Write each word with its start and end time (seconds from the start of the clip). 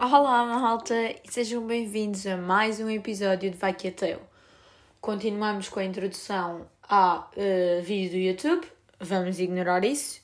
Olá, 0.00 0.46
malta, 0.46 0.94
e 0.94 1.20
sejam 1.28 1.66
bem-vindos 1.66 2.26
a 2.26 2.36
mais 2.36 2.80
um 2.80 2.88
episódio 2.88 3.50
de 3.50 3.56
Vai 3.56 3.74
Que 3.74 3.88
é 3.88 3.90
Teu. 3.90 4.22
Continuamos 5.00 5.68
com 5.68 5.80
a 5.80 5.84
introdução 5.84 6.66
a 6.82 7.28
uh, 7.36 7.82
vídeo 7.82 8.12
do 8.12 8.16
YouTube, 8.16 8.66
vamos 8.98 9.38
ignorar 9.38 9.84
isso. 9.84 10.22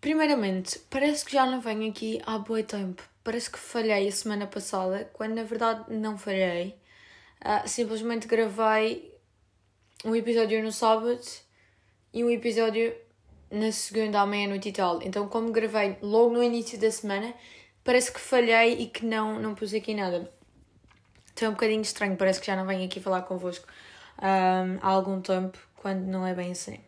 Primeiramente, 0.00 0.78
parece 0.90 1.24
que 1.24 1.32
já 1.32 1.44
não 1.44 1.60
venho 1.60 1.90
aqui 1.90 2.20
há 2.24 2.38
bom 2.38 2.62
tempo. 2.62 3.02
Parece 3.24 3.50
que 3.50 3.58
falhei 3.58 4.06
a 4.06 4.12
semana 4.12 4.46
passada, 4.46 5.10
quando 5.12 5.34
na 5.34 5.42
verdade 5.42 5.92
não 5.92 6.16
falhei. 6.16 6.76
Uh, 7.44 7.68
simplesmente 7.68 8.26
gravei 8.26 9.12
um 10.04 10.14
episódio 10.14 10.62
no 10.62 10.70
sábado 10.70 11.20
e 12.12 12.22
um 12.22 12.30
episódio 12.30 12.94
na 13.50 13.70
segunda 13.72 14.20
à 14.20 14.26
meia-noite 14.26 14.68
e 14.68 14.72
tal. 14.72 15.02
Então, 15.02 15.28
como 15.28 15.50
gravei 15.50 15.96
logo 16.00 16.32
no 16.32 16.42
início 16.42 16.78
da 16.78 16.90
semana, 16.90 17.34
parece 17.84 18.12
que 18.12 18.20
falhei 18.20 18.74
e 18.74 18.86
que 18.86 19.04
não, 19.04 19.38
não 19.40 19.54
pus 19.54 19.74
aqui 19.74 19.94
nada. 19.94 20.30
Então 21.32 21.46
é 21.46 21.50
um 21.50 21.54
bocadinho 21.54 21.82
estranho, 21.82 22.16
parece 22.16 22.40
que 22.40 22.46
já 22.46 22.56
não 22.56 22.66
venho 22.66 22.84
aqui 22.84 23.00
falar 23.00 23.22
convosco 23.22 23.66
um, 24.18 24.78
há 24.80 24.88
algum 24.88 25.20
tempo, 25.20 25.58
quando 25.76 26.04
não 26.04 26.26
é 26.26 26.34
bem 26.34 26.52
assim. 26.52 26.78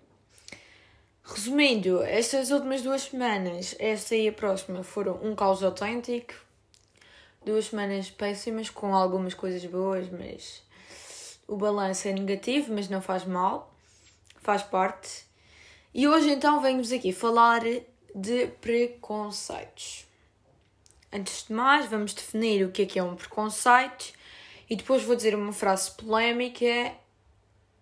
Resumindo, 1.24 2.02
estas 2.02 2.50
últimas 2.50 2.82
duas 2.82 3.02
semanas, 3.02 3.74
esta 3.78 4.14
e 4.14 4.28
a 4.28 4.32
próxima, 4.32 4.82
foram 4.82 5.18
um 5.22 5.34
caos 5.34 5.62
autêntico. 5.62 6.34
Duas 7.44 7.66
semanas 7.66 8.10
péssimas, 8.10 8.70
com 8.70 8.94
algumas 8.94 9.34
coisas 9.34 9.64
boas, 9.66 10.08
mas 10.10 10.62
o 11.46 11.56
balanço 11.56 12.08
é 12.08 12.12
negativo, 12.12 12.72
mas 12.72 12.88
não 12.88 13.02
faz 13.02 13.24
mal, 13.24 13.74
faz 14.40 14.62
parte. 14.62 15.26
E 15.92 16.08
hoje 16.08 16.30
então 16.30 16.62
venho-vos 16.62 16.90
aqui 16.90 17.12
falar 17.12 17.60
de 18.14 18.46
preconceitos. 18.62 20.06
Antes 21.12 21.46
de 21.46 21.52
mais, 21.52 21.86
vamos 21.86 22.14
definir 22.14 22.64
o 22.64 22.72
que 22.72 22.82
é 22.82 22.86
que 22.86 22.98
é 22.98 23.02
um 23.02 23.14
preconceito 23.14 24.12
e 24.68 24.74
depois 24.74 25.02
vou 25.02 25.14
dizer 25.14 25.34
uma 25.34 25.52
frase 25.52 25.90
polémica, 25.90 26.94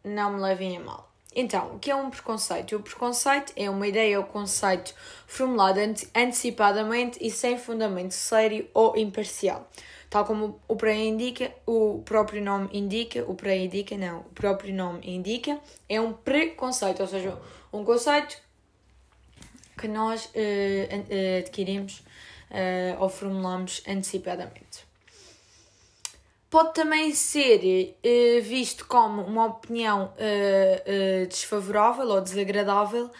não 0.02 0.34
me 0.34 0.40
levem 0.40 0.76
a 0.76 0.80
mal. 0.80 1.11
Então, 1.34 1.76
o 1.76 1.78
que 1.78 1.90
é 1.90 1.96
um 1.96 2.10
preconceito? 2.10 2.76
O 2.76 2.80
preconceito 2.80 3.52
é 3.56 3.70
uma 3.70 3.86
ideia 3.86 4.18
ou 4.18 4.26
conceito 4.26 4.94
formulado 5.26 5.78
antecipadamente 6.14 7.18
e 7.20 7.30
sem 7.30 7.58
fundamento 7.58 8.12
sério 8.12 8.68
ou 8.74 8.96
imparcial. 8.96 9.68
Tal 10.10 10.26
como 10.26 10.60
o, 10.68 10.86
indica, 10.86 11.50
o 11.64 12.02
próprio 12.04 12.42
nome 12.42 12.68
indica, 12.70 13.24
o 13.26 13.34
pré-indica, 13.34 13.96
não, 13.96 14.18
o 14.18 14.24
próprio 14.34 14.74
nome 14.74 15.00
indica, 15.04 15.58
é 15.88 15.98
um 15.98 16.12
preconceito, 16.12 17.00
ou 17.00 17.06
seja, 17.06 17.38
um 17.72 17.82
conceito 17.82 18.36
que 19.78 19.88
nós 19.88 20.26
uh, 20.26 21.38
adquirimos 21.38 22.00
uh, 22.50 23.00
ou 23.00 23.08
formulamos 23.08 23.82
antecipadamente. 23.88 24.91
Pode 26.52 26.74
também 26.74 27.14
ser 27.14 27.96
uh, 28.04 28.42
visto 28.42 28.86
como 28.86 29.22
uma 29.22 29.46
opinião 29.46 30.12
uh, 30.12 31.26
desfavorável 31.26 32.06
ou 32.06 32.20
desagradável 32.20 33.10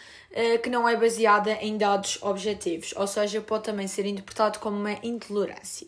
que 0.63 0.71
não 0.71 0.89
é 0.89 0.97
baseada 0.97 1.53
em 1.61 1.77
dados 1.77 2.19
objetivos, 2.23 2.95
ou 2.97 3.07
seja, 3.07 3.43
pode 3.43 3.65
também 3.65 3.87
ser 3.87 4.07
interpretado 4.07 4.59
como 4.61 4.79
uma 4.79 4.93
intolerância. 5.03 5.87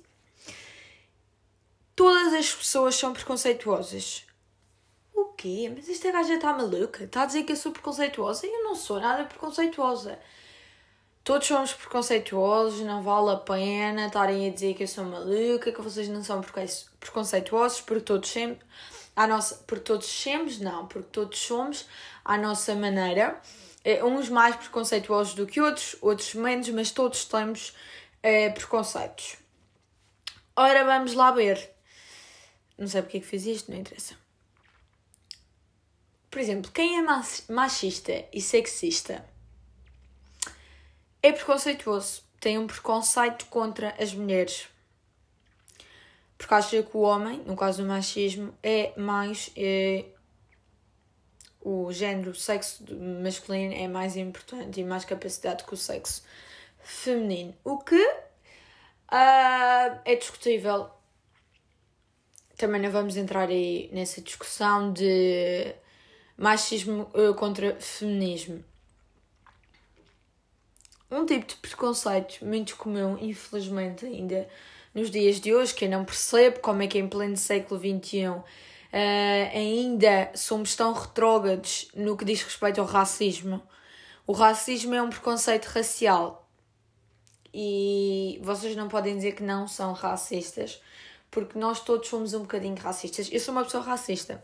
Todas 1.96 2.34
as 2.34 2.52
pessoas 2.52 2.94
são 2.94 3.14
preconceituosas. 3.14 4.26
O 5.14 5.32
quê? 5.32 5.72
Mas 5.74 5.88
esta 5.88 6.12
gaja 6.12 6.34
está 6.34 6.52
maluca? 6.52 7.04
Está 7.04 7.22
a 7.22 7.26
dizer 7.26 7.44
que 7.44 7.52
eu 7.52 7.56
sou 7.56 7.72
preconceituosa? 7.72 8.46
Eu 8.46 8.64
não 8.64 8.74
sou 8.74 9.00
nada 9.00 9.24
preconceituosa. 9.24 10.18
Todos 11.25 11.48
somos 11.48 11.72
preconceituosos, 11.72 12.80
não 12.83 13.02
vale 13.02 13.30
a 13.30 13.36
pena 13.36 14.08
estarem 14.08 14.46
a 14.46 14.52
dizer 14.52 14.74
que 14.74 14.83
eu 14.83 14.89
sou 14.89 15.05
maluca, 15.05 15.73
que 15.73 15.80
vocês 15.80 16.07
não 16.07 16.23
são 16.23 16.42
preconceituosos, 17.01 17.80
porque 17.80 18.02
todos 18.02 18.29
sempre, 18.29 18.62
a 19.17 19.27
nossa, 19.27 19.55
porque 19.67 19.84
todos 19.84 20.07
somos, 20.07 20.61
não, 20.61 20.86
porque 20.86 21.08
todos 21.11 21.39
somos 21.39 21.89
à 22.23 22.36
nossa 22.36 22.74
maneira, 22.74 23.40
é, 23.83 24.05
uns 24.05 24.29
mais 24.29 24.55
preconceituosos 24.57 25.33
do 25.33 25.46
que 25.46 25.63
outros, 25.63 25.96
outros 26.02 26.34
menos, 26.34 26.68
mas 26.68 26.90
todos 26.90 27.24
temos 27.24 27.74
é, 28.23 28.51
preconceitos. 28.51 29.36
Ora, 30.55 30.84
vamos 30.84 31.14
lá 31.14 31.30
ver. 31.30 31.70
Não 32.77 32.86
sei 32.86 33.01
porque 33.01 33.17
é 33.17 33.20
que 33.20 33.27
fiz 33.27 33.46
isto, 33.46 33.70
não 33.70 33.79
interessa. 33.79 34.14
Por 36.30 36.39
exemplo, 36.39 36.70
quem 36.70 36.98
é 36.98 37.02
machista 37.48 38.27
e 38.30 38.42
sexista? 38.42 39.24
É 41.24 41.33
preconceituoso, 41.33 42.23
tem 42.39 42.58
um 42.58 42.67
preconceito 42.67 43.46
contra 43.46 43.95
as 43.98 44.12
mulheres. 44.12 44.68
Porque 46.36 46.52
acha 46.52 46.83
que 46.83 46.95
o 46.95 47.01
homem, 47.01 47.39
no 47.46 47.57
caso 47.57 47.83
do 47.83 47.89
machismo, 47.89 48.52
é 48.62 48.92
mais. 48.95 49.51
É, 49.57 50.05
o 51.63 51.90
género, 51.90 52.33
o 52.33 52.34
sexo 52.34 52.84
masculino 53.23 53.73
é 53.73 53.89
mais 53.89 54.18
importante 54.18 54.79
e 54.79 54.84
mais 54.84 55.07
capacidade 55.07 55.64
que 55.64 55.73
o 55.73 55.79
sexo 55.79 56.23
feminino. 56.83 57.55
O 57.64 57.79
que 57.79 58.05
uh, 58.05 60.01
é 60.05 60.14
discutível. 60.14 60.90
Também 62.58 62.83
não 62.83 62.90
vamos 62.90 63.17
entrar 63.17 63.48
aí 63.48 63.89
nessa 63.95 64.20
discussão 64.20 64.92
de 64.92 65.74
machismo 66.36 67.11
uh, 67.14 67.34
contra 67.34 67.77
feminismo. 67.80 68.63
Um 71.14 71.25
tipo 71.25 71.47
de 71.47 71.55
preconceito 71.55 72.45
muito 72.45 72.77
comum, 72.77 73.17
infelizmente, 73.20 74.05
ainda 74.05 74.48
nos 74.92 75.13
dias 75.13 75.41
de 75.41 75.55
hoje, 75.55 75.73
que 75.73 75.85
eu 75.85 75.89
não 75.89 76.05
percebo 76.05 76.58
como 76.58 76.83
é 76.83 76.89
que 76.89 76.98
em 76.98 77.07
pleno 77.08 77.36
século 77.36 77.79
XXI 77.79 78.27
uh, 78.27 78.45
eh, 78.91 79.52
ainda 79.55 80.33
somos 80.35 80.75
tão 80.75 80.92
retrógrados 80.92 81.89
no 81.95 82.17
que 82.17 82.25
diz 82.25 82.42
respeito 82.42 82.80
ao 82.80 82.86
racismo. 82.89 83.63
O 84.27 84.33
racismo 84.33 84.92
é 84.92 85.01
um 85.01 85.08
preconceito 85.08 85.67
racial 85.67 86.51
e 87.52 88.41
vocês 88.42 88.75
não 88.75 88.89
podem 88.89 89.14
dizer 89.14 89.36
que 89.36 89.42
não 89.45 89.69
são 89.69 89.92
racistas, 89.92 90.83
porque 91.31 91.57
nós 91.57 91.79
todos 91.79 92.08
somos 92.08 92.35
um 92.35 92.41
bocadinho 92.41 92.75
racistas. 92.75 93.29
Eu 93.31 93.39
sou 93.39 93.55
uma 93.55 93.63
pessoa 93.63 93.85
racista. 93.85 94.42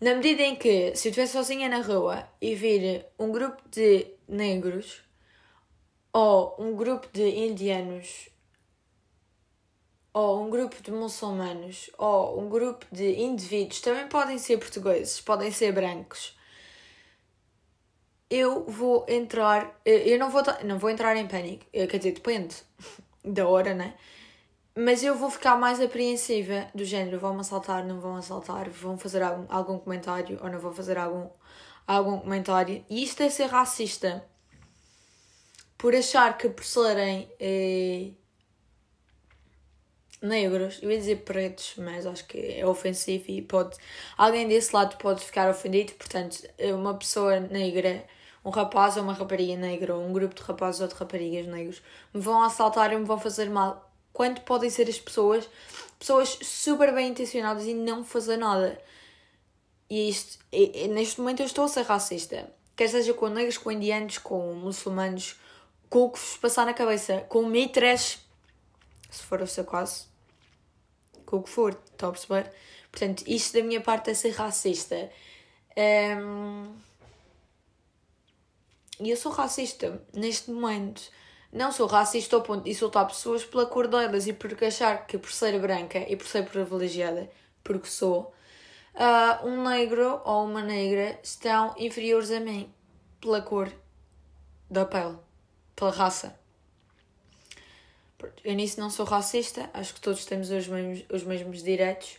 Na 0.00 0.16
medida 0.16 0.42
em 0.42 0.56
que, 0.56 0.96
se 0.96 1.06
eu 1.06 1.10
estiver 1.10 1.28
sozinha 1.28 1.68
na 1.68 1.80
rua 1.80 2.28
e 2.40 2.56
vir 2.56 3.06
um 3.16 3.30
grupo 3.30 3.62
de 3.70 4.08
negros 4.28 5.11
ou 6.12 6.54
um 6.58 6.76
grupo 6.76 7.08
de 7.12 7.22
indianos, 7.22 8.28
ou 10.12 10.44
um 10.44 10.50
grupo 10.50 10.82
de 10.82 10.90
muçulmanos, 10.90 11.90
ou 11.96 12.40
um 12.40 12.48
grupo 12.48 12.84
de 12.92 13.20
indivíduos, 13.20 13.80
também 13.80 14.06
podem 14.08 14.38
ser 14.38 14.58
portugueses, 14.58 15.20
podem 15.20 15.50
ser 15.50 15.72
brancos. 15.72 16.36
Eu 18.28 18.64
vou 18.64 19.04
entrar, 19.08 19.80
eu 19.84 20.18
não 20.18 20.30
vou, 20.30 20.42
não 20.64 20.78
vou 20.78 20.90
entrar 20.90 21.16
em 21.16 21.26
pânico, 21.26 21.64
quer 21.70 21.98
dizer, 21.98 22.12
depende 22.12 22.56
da 23.24 23.46
hora, 23.48 23.74
né? 23.74 23.94
Mas 24.76 25.04
eu 25.04 25.14
vou 25.14 25.30
ficar 25.30 25.56
mais 25.56 25.80
apreensiva 25.80 26.66
do 26.74 26.84
género, 26.84 27.18
vão-me 27.18 27.40
assaltar, 27.40 27.84
não 27.84 28.00
vão 28.00 28.16
assaltar, 28.16 28.70
vão 28.70 28.96
fazer 28.96 29.22
algum, 29.22 29.44
algum 29.50 29.78
comentário 29.78 30.38
ou 30.42 30.48
não 30.48 30.58
vão 30.58 30.72
fazer 30.72 30.96
algum, 30.96 31.28
algum 31.86 32.20
comentário. 32.20 32.82
E 32.88 33.02
isto 33.02 33.22
é 33.22 33.28
ser 33.28 33.46
racista 33.48 34.24
por 35.82 35.96
achar 35.96 36.38
que 36.38 36.48
por 36.48 36.64
serem 36.64 37.28
eh, 37.40 38.12
negros, 40.22 40.78
eu 40.80 40.92
ia 40.92 40.96
dizer 40.96 41.24
pretos, 41.24 41.74
mas 41.76 42.06
acho 42.06 42.24
que 42.28 42.38
é 42.38 42.64
ofensivo 42.64 43.24
e 43.26 43.42
pode. 43.42 43.76
Alguém 44.16 44.46
desse 44.46 44.72
lado 44.72 44.96
pode 44.98 45.24
ficar 45.24 45.50
ofendido, 45.50 45.92
portanto, 45.94 46.40
uma 46.76 46.94
pessoa 46.94 47.40
negra, 47.40 48.06
um 48.44 48.50
rapaz 48.50 48.96
ou 48.96 49.02
uma 49.02 49.12
rapariga 49.12 49.56
negra, 49.56 49.96
ou 49.96 50.06
um 50.06 50.12
grupo 50.12 50.36
de 50.36 50.42
rapazes 50.42 50.80
ou 50.80 50.86
de 50.86 50.94
raparigas 50.94 51.48
negros, 51.48 51.82
me 52.14 52.20
vão 52.20 52.44
assaltar 52.44 52.92
e 52.92 52.96
me 52.96 53.04
vão 53.04 53.18
fazer 53.18 53.50
mal. 53.50 53.92
Quanto 54.12 54.42
podem 54.42 54.70
ser 54.70 54.88
as 54.88 55.00
pessoas, 55.00 55.50
pessoas 55.98 56.38
super 56.42 56.94
bem 56.94 57.08
intencionadas 57.08 57.66
e 57.66 57.74
não 57.74 58.04
fazer 58.04 58.36
nada. 58.36 58.80
E 59.90 60.08
isto, 60.08 60.38
e, 60.52 60.84
e 60.84 60.86
neste 60.86 61.20
momento 61.20 61.40
eu 61.40 61.46
estou 61.46 61.64
a 61.64 61.68
ser 61.68 61.82
racista. 61.82 62.48
Quer 62.76 62.88
seja 62.88 63.12
com 63.14 63.26
negros, 63.28 63.58
com 63.58 63.72
indianos, 63.72 64.18
com 64.18 64.54
muçulmanos, 64.54 65.42
com 65.92 66.04
o 66.04 66.10
que 66.10 66.18
vos 66.18 66.38
passar 66.38 66.64
na 66.64 66.72
cabeça, 66.72 67.20
com 67.28 67.40
o 67.40 67.46
meio 67.46 67.70
se 69.10 69.22
for 69.24 69.42
o 69.42 69.46
seu 69.46 69.62
caso, 69.62 70.08
com 71.26 71.36
o 71.36 71.42
que 71.42 71.50
for, 71.50 71.78
está 71.92 72.08
a 72.08 72.10
perceber? 72.10 72.50
Portanto, 72.90 73.24
isto 73.26 73.58
da 73.58 73.62
minha 73.62 73.80
parte 73.82 74.10
é 74.10 74.14
ser 74.14 74.30
racista. 74.30 75.10
Um, 75.76 76.74
e 79.00 79.10
eu 79.10 79.16
sou 79.18 79.32
racista 79.32 80.02
neste 80.14 80.50
momento. 80.50 81.02
Não 81.52 81.70
sou 81.70 81.86
racista 81.86 82.36
ao 82.36 82.42
ponto 82.42 82.64
de 82.64 82.70
insultar 82.70 83.06
pessoas 83.06 83.44
pela 83.44 83.66
cor 83.66 83.86
delas 83.86 84.26
e 84.26 84.32
por 84.32 84.56
achar 84.64 85.06
que 85.06 85.18
por 85.18 85.30
ser 85.30 85.60
branca 85.60 85.98
e 86.08 86.16
por 86.16 86.26
ser 86.26 86.48
privilegiada 86.48 87.30
porque 87.62 87.88
sou, 87.88 88.32
uh, 88.94 89.46
um 89.46 89.68
negro 89.68 90.22
ou 90.24 90.46
uma 90.46 90.62
negra 90.62 91.18
estão 91.22 91.74
inferiores 91.76 92.30
a 92.30 92.40
mim 92.40 92.72
pela 93.20 93.42
cor 93.42 93.70
da 94.70 94.86
pele, 94.86 95.18
pela 95.74 95.90
raça. 95.90 96.34
Eu 98.44 98.54
nisso 98.54 98.78
não 98.78 98.88
sou 98.88 99.04
racista, 99.04 99.68
acho 99.74 99.94
que 99.94 100.00
todos 100.00 100.24
temos 100.24 100.50
os 100.50 100.68
mesmos, 100.68 101.04
os 101.10 101.24
mesmos 101.24 101.62
direitos, 101.62 102.18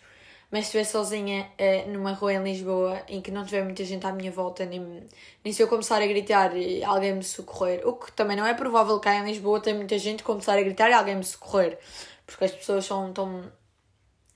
mas 0.52 0.66
se 0.66 0.78
estiver 0.78 0.84
sozinha 0.84 1.50
uh, 1.60 1.90
numa 1.90 2.12
rua 2.12 2.34
em 2.34 2.44
Lisboa 2.44 3.02
em 3.08 3.22
que 3.22 3.32
não 3.32 3.46
tiver 3.46 3.64
muita 3.64 3.86
gente 3.86 4.06
à 4.06 4.12
minha 4.12 4.32
volta, 4.32 4.66
nem, 4.66 5.08
nem 5.44 5.54
se 5.54 5.64
eu 5.64 5.68
começar 5.68 6.02
a 6.02 6.06
gritar 6.06 6.56
e 6.58 6.84
alguém 6.84 7.14
me 7.14 7.24
socorrer, 7.24 7.88
o 7.88 7.94
que 7.94 8.12
também 8.12 8.36
não 8.36 8.46
é 8.46 8.54
provável 8.54 9.00
que 9.00 9.06
cá 9.06 9.16
em 9.16 9.24
Lisboa 9.26 9.62
tenha 9.62 9.76
muita 9.76 9.98
gente 9.98 10.24
começar 10.24 10.58
a 10.58 10.62
gritar 10.62 10.90
e 10.90 10.94
alguém 10.94 11.16
me 11.16 11.24
socorrer, 11.24 11.80
porque 12.26 12.44
as 12.46 12.52
pessoas 12.52 12.86
são 12.86 13.14
tão. 13.14 13.52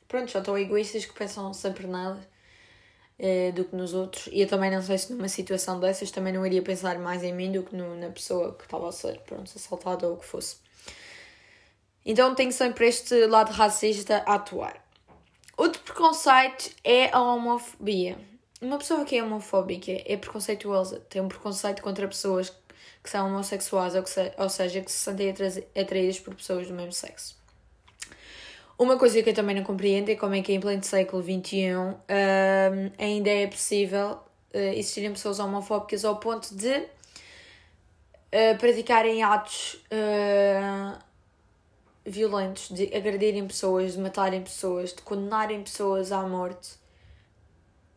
Pronto, 0.08 0.32
são 0.32 0.42
tão 0.42 0.58
egoístas 0.58 1.06
que 1.06 1.14
pensam 1.14 1.54
sempre 1.54 1.86
nelas 1.86 2.26
uh, 3.20 3.52
do 3.54 3.66
que 3.66 3.76
nos 3.76 3.94
outros. 3.94 4.28
E 4.32 4.42
eu 4.42 4.48
também 4.48 4.72
não 4.72 4.82
sei 4.82 4.98
se 4.98 5.12
numa 5.14 5.28
situação 5.28 5.80
dessas 5.80 6.12
também 6.12 6.34
não 6.34 6.46
iria 6.46 6.62
pensar 6.62 6.98
mais 7.00 7.24
em 7.24 7.34
mim 7.34 7.52
do 7.52 7.64
que 7.64 7.76
no, 7.76 7.96
na 7.96 8.10
pessoa 8.10 8.54
que 8.54 8.64
estava 8.64 8.90
a 8.90 8.92
ser 8.92 9.20
pronto, 9.22 9.52
assaltada 9.56 10.08
ou 10.08 10.16
o 10.16 10.18
que 10.18 10.26
fosse. 10.26 10.58
Então 12.06 12.34
tenho 12.36 12.52
sempre 12.52 12.88
este 12.88 13.26
lado 13.26 13.52
racista 13.52 14.24
a 14.26 14.36
atuar. 14.36 14.82
Outro 15.58 15.82
preconceito 15.82 16.72
é 16.84 17.10
a 17.12 17.22
homofobia. 17.22 18.18
Uma 18.62 18.78
pessoa 18.78 19.06
que 19.06 19.16
é 19.16 19.24
homofóbica 19.24 19.92
é 20.06 20.18
preconceituosa, 20.18 21.00
tem 21.10 21.22
um 21.22 21.28
preconceito 21.28 21.82
contra 21.82 22.08
pessoas 22.08 22.50
que 23.04 23.10
são 23.10 23.28
homossexuais, 23.28 23.96
ou, 23.96 24.04
que 24.04 24.10
se, 24.10 24.34
ou 24.38 24.50
seja, 24.50 24.82
que 24.82 24.92
se 24.92 24.98
sentem 24.98 25.34
atraídas 25.76 26.20
por 26.20 26.34
pessoas 26.36 26.68
do 26.68 26.74
mesmo 26.74 26.92
sexo. 26.92 27.37
Uma 28.78 28.96
coisa 28.96 29.24
que 29.24 29.30
eu 29.30 29.34
também 29.34 29.56
não 29.56 29.64
compreendo 29.64 30.10
é 30.10 30.16
como 30.16 30.36
é 30.36 30.42
que 30.44 30.54
em 30.54 30.60
pleno 30.60 30.84
século 30.84 31.24
XXI 31.24 31.76
um, 31.76 31.98
ainda 33.00 33.30
é 33.30 33.48
possível 33.48 34.20
uh, 34.54 34.58
existirem 34.58 35.12
pessoas 35.12 35.40
homofóbicas 35.40 36.06
ao 36.06 36.18
ponto 36.18 36.54
de 36.56 36.78
uh, 36.78 38.58
praticarem 38.60 39.24
atos 39.24 39.84
uh, 39.92 40.96
violentos, 42.06 42.70
de 42.70 42.96
agredirem 42.96 43.48
pessoas, 43.48 43.94
de 43.94 44.00
matarem 44.00 44.44
pessoas, 44.44 44.94
de 44.94 45.02
condenarem 45.02 45.64
pessoas 45.64 46.12
à 46.12 46.22
morte. 46.22 46.76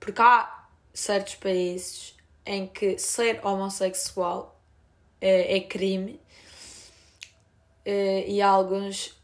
Porque 0.00 0.22
há 0.22 0.66
certos 0.94 1.34
países 1.34 2.16
em 2.46 2.66
que 2.66 2.96
ser 2.98 3.44
homossexual 3.44 4.58
é, 5.20 5.58
é 5.58 5.60
crime 7.84 8.24
e 8.26 8.42
há 8.42 8.48
alguns, 8.48 9.14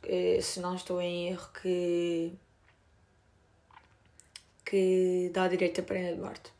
se 0.42 0.60
não 0.60 0.74
estou 0.74 1.00
em 1.00 1.28
erro, 1.28 1.48
que, 1.62 2.32
que 4.64 5.30
dá 5.32 5.48
direito 5.48 5.80
à 5.80 5.84
pena 5.84 6.14
de 6.14 6.20
morte. 6.20 6.52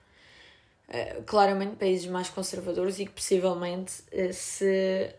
claramente 1.26 1.76
países 1.76 2.06
mais 2.06 2.28
conservadores 2.28 2.98
e 2.98 3.06
que 3.06 3.12
possivelmente 3.12 3.92
se 4.32 5.14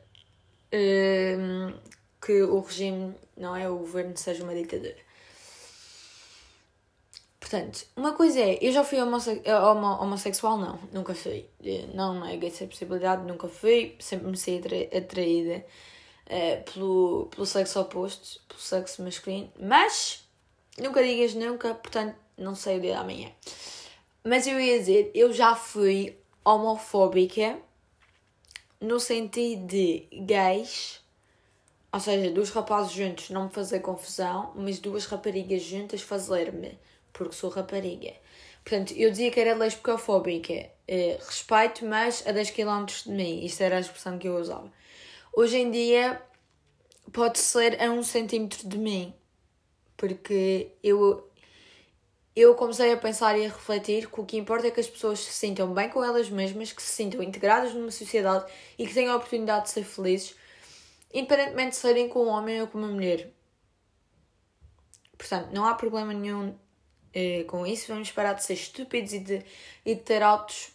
que 2.22 2.44
o 2.44 2.60
regime, 2.60 3.16
não 3.36 3.56
é? 3.56 3.70
O 3.70 3.78
governo 3.78 4.18
seja 4.18 4.44
uma 4.44 4.54
ditadura. 4.54 5.08
Portanto, 7.40 7.86
uma 7.96 8.14
coisa 8.14 8.42
é, 8.42 8.58
eu 8.62 8.72
já 8.74 8.84
fui 8.84 9.00
homosse 9.02 9.42
homo 9.48 9.88
homossexual, 10.02 10.58
não, 10.58 10.80
nunca 10.92 11.14
fui. 11.16 11.46
Não 11.94 12.20
neguei 12.20 12.50
essa 12.50 12.66
possibilidade, 12.66 13.24
nunca 13.24 13.48
fui, 13.48 13.96
sempre 14.00 14.28
me 14.28 14.38
sei 14.38 14.60
atraída 14.94 15.64
uh, 16.28 16.72
pelo, 16.72 17.28
pelo 17.32 17.46
sexo 17.46 17.80
oposto, 17.80 18.42
pelo 18.48 18.60
sexo 18.60 19.02
masculino, 19.04 19.52
mas 19.60 20.24
nunca 20.78 21.04
digas 21.04 21.34
nunca, 21.34 21.74
portanto, 21.74 22.16
não 22.38 22.56
sei 22.56 22.78
o 22.78 22.82
dia 22.82 22.96
da 22.96 23.04
manhã. 23.04 23.32
Mas 24.24 24.46
eu 24.46 24.60
ia 24.60 24.78
dizer, 24.80 25.12
eu 25.16 25.34
já 25.34 25.56
fui 25.56 26.18
homofóbica 26.44 27.58
no 28.80 29.00
sentido 29.00 29.66
de 29.68 30.08
gays 30.12 31.02
ou 31.92 32.00
seja, 32.00 32.30
dois 32.30 32.50
rapazes 32.50 32.92
juntos 32.92 33.30
não 33.30 33.46
me 33.46 33.50
fazer 33.50 33.80
confusão, 33.80 34.52
mas 34.56 34.78
duas 34.78 35.06
raparigas 35.06 35.64
juntas 35.64 36.02
fazer-me, 36.02 36.78
porque 37.14 37.34
sou 37.34 37.50
rapariga. 37.50 38.14
Portanto, 38.64 38.94
eu 38.96 39.10
dizia 39.10 39.32
que 39.32 39.40
era 39.40 39.56
lesbicofóbica. 39.56 40.70
Eh, 40.88 41.18
respeito, 41.20 41.86
mas 41.86 42.26
a 42.28 42.32
10 42.32 42.52
km 42.52 42.86
de 42.86 43.10
mim. 43.10 43.46
Isto 43.46 43.62
era 43.62 43.78
a 43.78 43.80
expressão 43.80 44.18
que 44.20 44.28
eu 44.28 44.38
usava. 44.38 44.72
Hoje 45.40 45.60
em 45.60 45.70
dia, 45.70 46.20
pode 47.14 47.38
ser 47.38 47.80
a 47.80 47.92
um 47.92 48.02
centímetro 48.02 48.68
de 48.68 48.76
mim. 48.76 49.14
Porque 49.96 50.72
eu, 50.82 51.30
eu 52.36 52.56
comecei 52.56 52.92
a 52.92 52.98
pensar 52.98 53.38
e 53.38 53.46
a 53.46 53.50
refletir 53.50 54.10
que 54.10 54.20
o 54.20 54.26
que 54.26 54.36
importa 54.36 54.66
é 54.66 54.72
que 54.72 54.80
as 54.80 54.88
pessoas 54.88 55.20
se 55.20 55.32
sintam 55.32 55.72
bem 55.76 55.90
com 55.90 56.04
elas 56.04 56.28
mesmas, 56.28 56.72
que 56.74 56.82
se 56.82 56.90
sintam 56.90 57.22
integradas 57.22 57.72
numa 57.76 57.92
sociedade 57.92 58.52
e 58.80 58.88
que 58.88 58.96
tenham 58.96 59.14
a 59.14 59.18
oportunidade 59.18 59.66
de 59.66 59.70
ser 59.74 59.84
felizes 59.84 60.36
independentemente 61.14 61.70
de 61.70 61.76
serem 61.76 62.10
com 62.10 62.26
um 62.26 62.30
homem 62.30 62.60
ou 62.60 62.66
com 62.66 62.80
uma 62.80 62.88
mulher. 62.88 63.30
Portanto, 65.16 65.52
não 65.54 65.68
há 65.68 65.76
problema 65.76 66.16
nenhum 66.16 66.58
eh, 67.14 67.44
com 67.44 67.64
isso. 67.68 67.90
Vamos 67.90 68.10
parar 68.10 68.34
de 68.34 68.44
ser 68.44 68.56
estúpidos 68.56 69.14
e 69.14 69.20
de, 69.20 69.46
e 69.86 69.94
de 69.94 70.02
ter 70.02 70.24
autos 70.24 70.72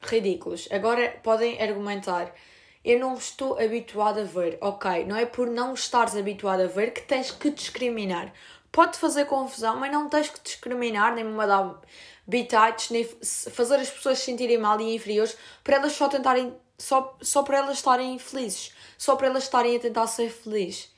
ridículos. 0.00 0.66
Agora 0.72 1.10
podem 1.22 1.60
argumentar. 1.60 2.34
Eu 2.84 2.98
não 2.98 3.14
estou 3.14 3.58
habituado 3.58 4.20
a 4.20 4.24
ver. 4.24 4.58
Ok, 4.60 5.04
não 5.04 5.16
é 5.16 5.24
por 5.24 5.48
não 5.48 5.74
estares 5.74 6.16
habituado 6.16 6.62
a 6.62 6.66
ver 6.66 6.92
que 6.92 7.02
tens 7.02 7.30
que 7.30 7.50
discriminar. 7.50 8.32
Pode 8.70 8.98
fazer 8.98 9.26
confusão, 9.26 9.76
mas 9.76 9.92
não 9.92 10.08
tens 10.08 10.28
que 10.30 10.40
discriminar, 10.40 11.14
nem 11.14 11.24
mandar 11.24 11.80
bitites, 12.26 12.90
nem 12.90 13.04
fazer 13.04 13.76
as 13.76 13.90
pessoas 13.90 14.18
se 14.18 14.24
sentirem 14.24 14.58
mal 14.58 14.80
e 14.80 14.94
inferiores 14.94 15.36
para 15.62 15.76
elas 15.76 15.92
só 15.92 16.08
tentarem 16.08 16.54
só, 16.78 17.16
só 17.20 17.42
para 17.42 17.58
elas 17.58 17.76
estarem 17.76 18.18
felizes, 18.18 18.72
só 18.98 19.14
para 19.14 19.28
elas 19.28 19.44
estarem 19.44 19.76
a 19.76 19.80
tentar 19.80 20.06
ser 20.06 20.30
felizes. 20.30 20.91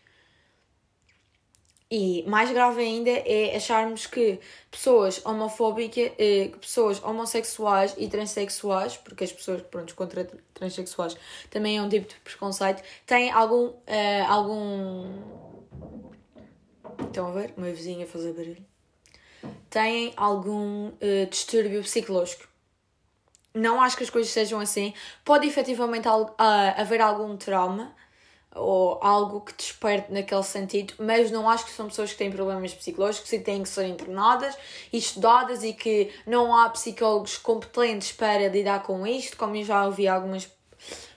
E 1.90 2.25
mais 2.26 2.50
grave 2.50 2.82
ainda 2.82 3.10
é 3.10 3.54
acharmos 3.54 4.06
que 4.06 4.40
pessoas 4.70 5.25
homofóbicas, 5.25 6.12
eh, 6.19 6.50
pessoas 6.60 7.02
homossexuais 7.04 7.94
e 7.98 8.08
transexuais, 8.08 8.96
porque 8.96 9.25
as 9.25 9.32
pessoas 9.32 9.62
pronto, 9.62 9.94
contra 9.94 10.26
transexuais 10.54 11.16
também 11.50 11.76
é 11.76 11.82
um 11.82 11.88
tipo 11.88 12.08
de 12.08 12.16
preconceito, 12.16 12.82
têm 13.06 13.31
algum. 13.31 13.66
Uh, 13.66 14.25
algum... 14.28 15.22
Estão 17.06 17.28
a 17.28 17.32
ver? 17.32 17.54
Uma 17.56 17.70
vizinha 17.70 18.06
fazer 18.06 18.32
barulho. 18.32 18.64
Têm 19.69 20.12
algum 20.16 20.88
uh, 20.88 21.26
distúrbio 21.30 21.82
psicológico 21.82 22.49
não 23.54 23.80
acho 23.80 23.97
que 23.97 24.02
as 24.02 24.11
coisas 24.11 24.32
sejam 24.32 24.59
assim. 24.59 24.92
Pode 25.25 25.47
efetivamente 25.47 26.09
haver 26.76 27.00
algum 27.00 27.37
trauma 27.37 27.94
ou 28.54 28.99
algo 29.02 29.40
que 29.40 29.52
desperte 29.52 30.12
naquele 30.12 30.42
sentido, 30.42 30.94
mas 30.99 31.30
não 31.30 31.49
acho 31.49 31.64
que 31.64 31.73
são 31.73 31.88
pessoas 31.88 32.12
que 32.12 32.18
têm 32.18 32.30
problemas 32.30 32.73
psicológicos 32.73 33.32
e 33.32 33.40
têm 33.40 33.62
que 33.62 33.68
ser 33.68 33.87
internadas 33.87 34.56
e 34.92 34.99
estudadas 34.99 35.64
e 35.64 35.73
que 35.73 36.12
não 36.26 36.56
há 36.56 36.68
psicólogos 36.70 37.37
competentes 37.37 38.12
para 38.12 38.49
lidar 38.49 38.82
com 38.82 39.06
isto, 39.06 39.37
como 39.37 39.56
eu 39.56 39.64
já 39.64 39.84
ouvi 39.84 40.06
algumas 40.06 40.49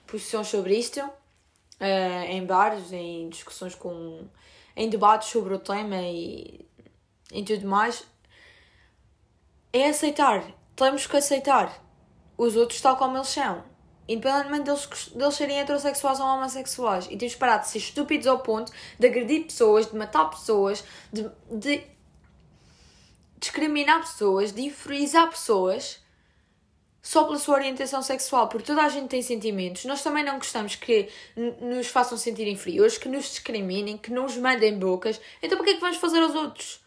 posições 0.08 0.48
sobre 0.48 0.76
isto, 0.78 1.00
uh, 1.00 2.26
em 2.28 2.46
bares, 2.46 2.92
em 2.92 3.30
discussões 3.30 3.76
com. 3.76 4.28
em 4.76 4.90
debates 4.90 5.30
sobre 5.30 5.54
o 5.54 5.60
tema 5.60 6.02
e 6.02 6.66
em 7.32 7.44
tudo 7.44 7.68
mais. 7.68 8.04
É 9.72 9.90
aceitar. 9.90 10.44
Temos 10.76 11.06
que 11.06 11.18
aceitar 11.18 11.84
os 12.38 12.56
outros 12.56 12.82
tal 12.82 12.98
como 12.98 13.18
eles 13.18 13.28
são. 13.28 13.77
Independentemente 14.08 14.64
deles, 14.64 15.10
deles 15.14 15.36
serem 15.36 15.60
heterossexuais 15.60 16.20
ou 16.20 16.26
homossexuais. 16.26 17.08
E 17.10 17.18
temos 17.18 17.36
parado 17.36 17.64
de 17.64 17.70
ser 17.70 17.80
estúpidos 17.80 18.28
ao 18.28 18.40
ponto 18.40 18.72
de 18.98 19.08
agredir 19.08 19.46
pessoas, 19.46 19.90
de 19.90 19.96
matar 19.96 20.30
pessoas, 20.30 20.84
de, 21.12 21.30
de 21.52 21.84
discriminar 23.40 24.00
pessoas, 24.02 24.52
de 24.52 24.62
inferiorizar 24.62 25.30
pessoas 25.30 26.00
só 27.02 27.24
pela 27.24 27.40
sua 27.40 27.56
orientação 27.56 28.02
sexual, 28.02 28.50
porque 28.50 28.66
toda 28.66 28.84
a 28.84 28.90
gente 28.90 29.08
tem 29.08 29.22
sentimentos. 29.22 29.86
Nós 29.86 30.04
também 30.04 30.26
não 30.26 30.38
gostamos 30.38 30.76
que 30.76 31.10
nos 31.62 31.88
façam 31.88 32.18
sentir 32.18 32.48
inferiores, 32.48 32.98
que 32.98 33.08
nos 33.08 33.30
discriminem, 33.30 33.98
que 33.98 34.12
nos 34.12 34.36
mandem 34.36 34.78
bocas. 34.78 35.20
Então, 35.42 35.58
porquê 35.58 35.72
é 35.72 35.74
que 35.76 35.80
vamos 35.80 35.98
fazer 35.98 36.22
aos 36.22 36.36
outros? 36.36 36.82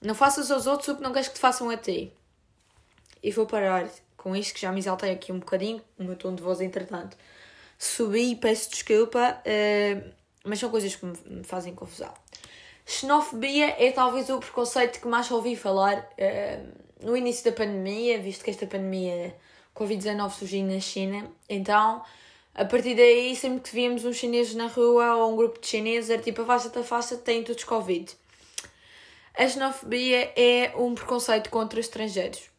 Não 0.00 0.14
faças 0.14 0.50
aos 0.50 0.66
outros 0.66 0.88
o 0.88 0.96
que 0.96 1.02
não 1.02 1.12
queres 1.12 1.28
que 1.28 1.34
te 1.34 1.40
façam 1.40 1.68
a 1.68 1.76
ti. 1.76 2.12
E 3.22 3.30
vou 3.30 3.46
parar 3.46 3.88
com 4.22 4.36
isto, 4.36 4.54
que 4.54 4.60
já 4.60 4.70
me 4.70 4.78
exaltei 4.78 5.10
aqui 5.10 5.32
um 5.32 5.38
bocadinho, 5.38 5.82
o 5.98 6.04
meu 6.04 6.16
tom 6.16 6.34
de 6.34 6.42
voz 6.42 6.60
entretanto. 6.60 7.16
Subi 7.78 8.32
e 8.32 8.36
peço 8.36 8.70
desculpa, 8.70 9.42
uh, 9.42 10.10
mas 10.44 10.58
são 10.58 10.70
coisas 10.70 10.94
que 10.94 11.04
me 11.04 11.42
fazem 11.42 11.74
confusão. 11.74 12.12
Xenofobia 12.86 13.74
é 13.78 13.90
talvez 13.90 14.28
o 14.30 14.38
preconceito 14.38 15.00
que 15.00 15.08
mais 15.08 15.30
ouvi 15.30 15.56
falar 15.56 15.98
uh, 15.98 17.04
no 17.04 17.16
início 17.16 17.44
da 17.44 17.52
pandemia, 17.52 18.20
visto 18.20 18.44
que 18.44 18.50
esta 18.50 18.66
pandemia 18.66 19.34
Covid-19 19.74 20.30
surgiu 20.30 20.64
na 20.64 20.78
China. 20.78 21.28
Então, 21.48 22.02
a 22.54 22.64
partir 22.64 22.94
daí, 22.94 23.34
sempre 23.34 23.60
que 23.60 23.74
víamos 23.74 24.04
uns 24.04 24.16
chineses 24.16 24.54
na 24.54 24.66
rua 24.68 25.16
ou 25.16 25.32
um 25.32 25.36
grupo 25.36 25.60
de 25.60 25.66
chineses, 25.66 26.10
era 26.10 26.22
tipo 26.22 26.42
afasta-te, 26.42 26.78
afasta-te, 26.78 27.22
têm 27.22 27.42
todos 27.42 27.64
Covid. 27.64 28.14
A 29.34 29.48
xenofobia 29.48 30.32
é 30.36 30.72
um 30.76 30.94
preconceito 30.94 31.50
contra 31.50 31.80
estrangeiros. 31.80 32.51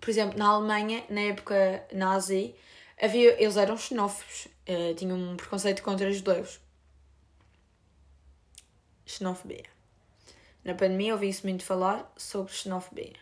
Por 0.00 0.10
exemplo, 0.10 0.38
na 0.38 0.48
Alemanha, 0.48 1.04
na 1.08 1.20
época 1.20 1.86
nazi, 1.92 2.54
havia, 3.00 3.40
eles 3.42 3.56
eram 3.56 3.76
xenófobos, 3.76 4.46
uh, 4.68 4.94
tinham 4.94 5.16
um 5.16 5.36
preconceito 5.36 5.82
contra 5.82 6.08
os 6.08 6.16
judeus. 6.16 6.60
Xenofobia. 9.04 9.64
Na 10.64 10.74
pandemia 10.74 11.14
ouvi-se 11.14 11.44
muito 11.44 11.64
falar 11.64 12.12
sobre 12.16 12.52
xenofobia. 12.52 13.16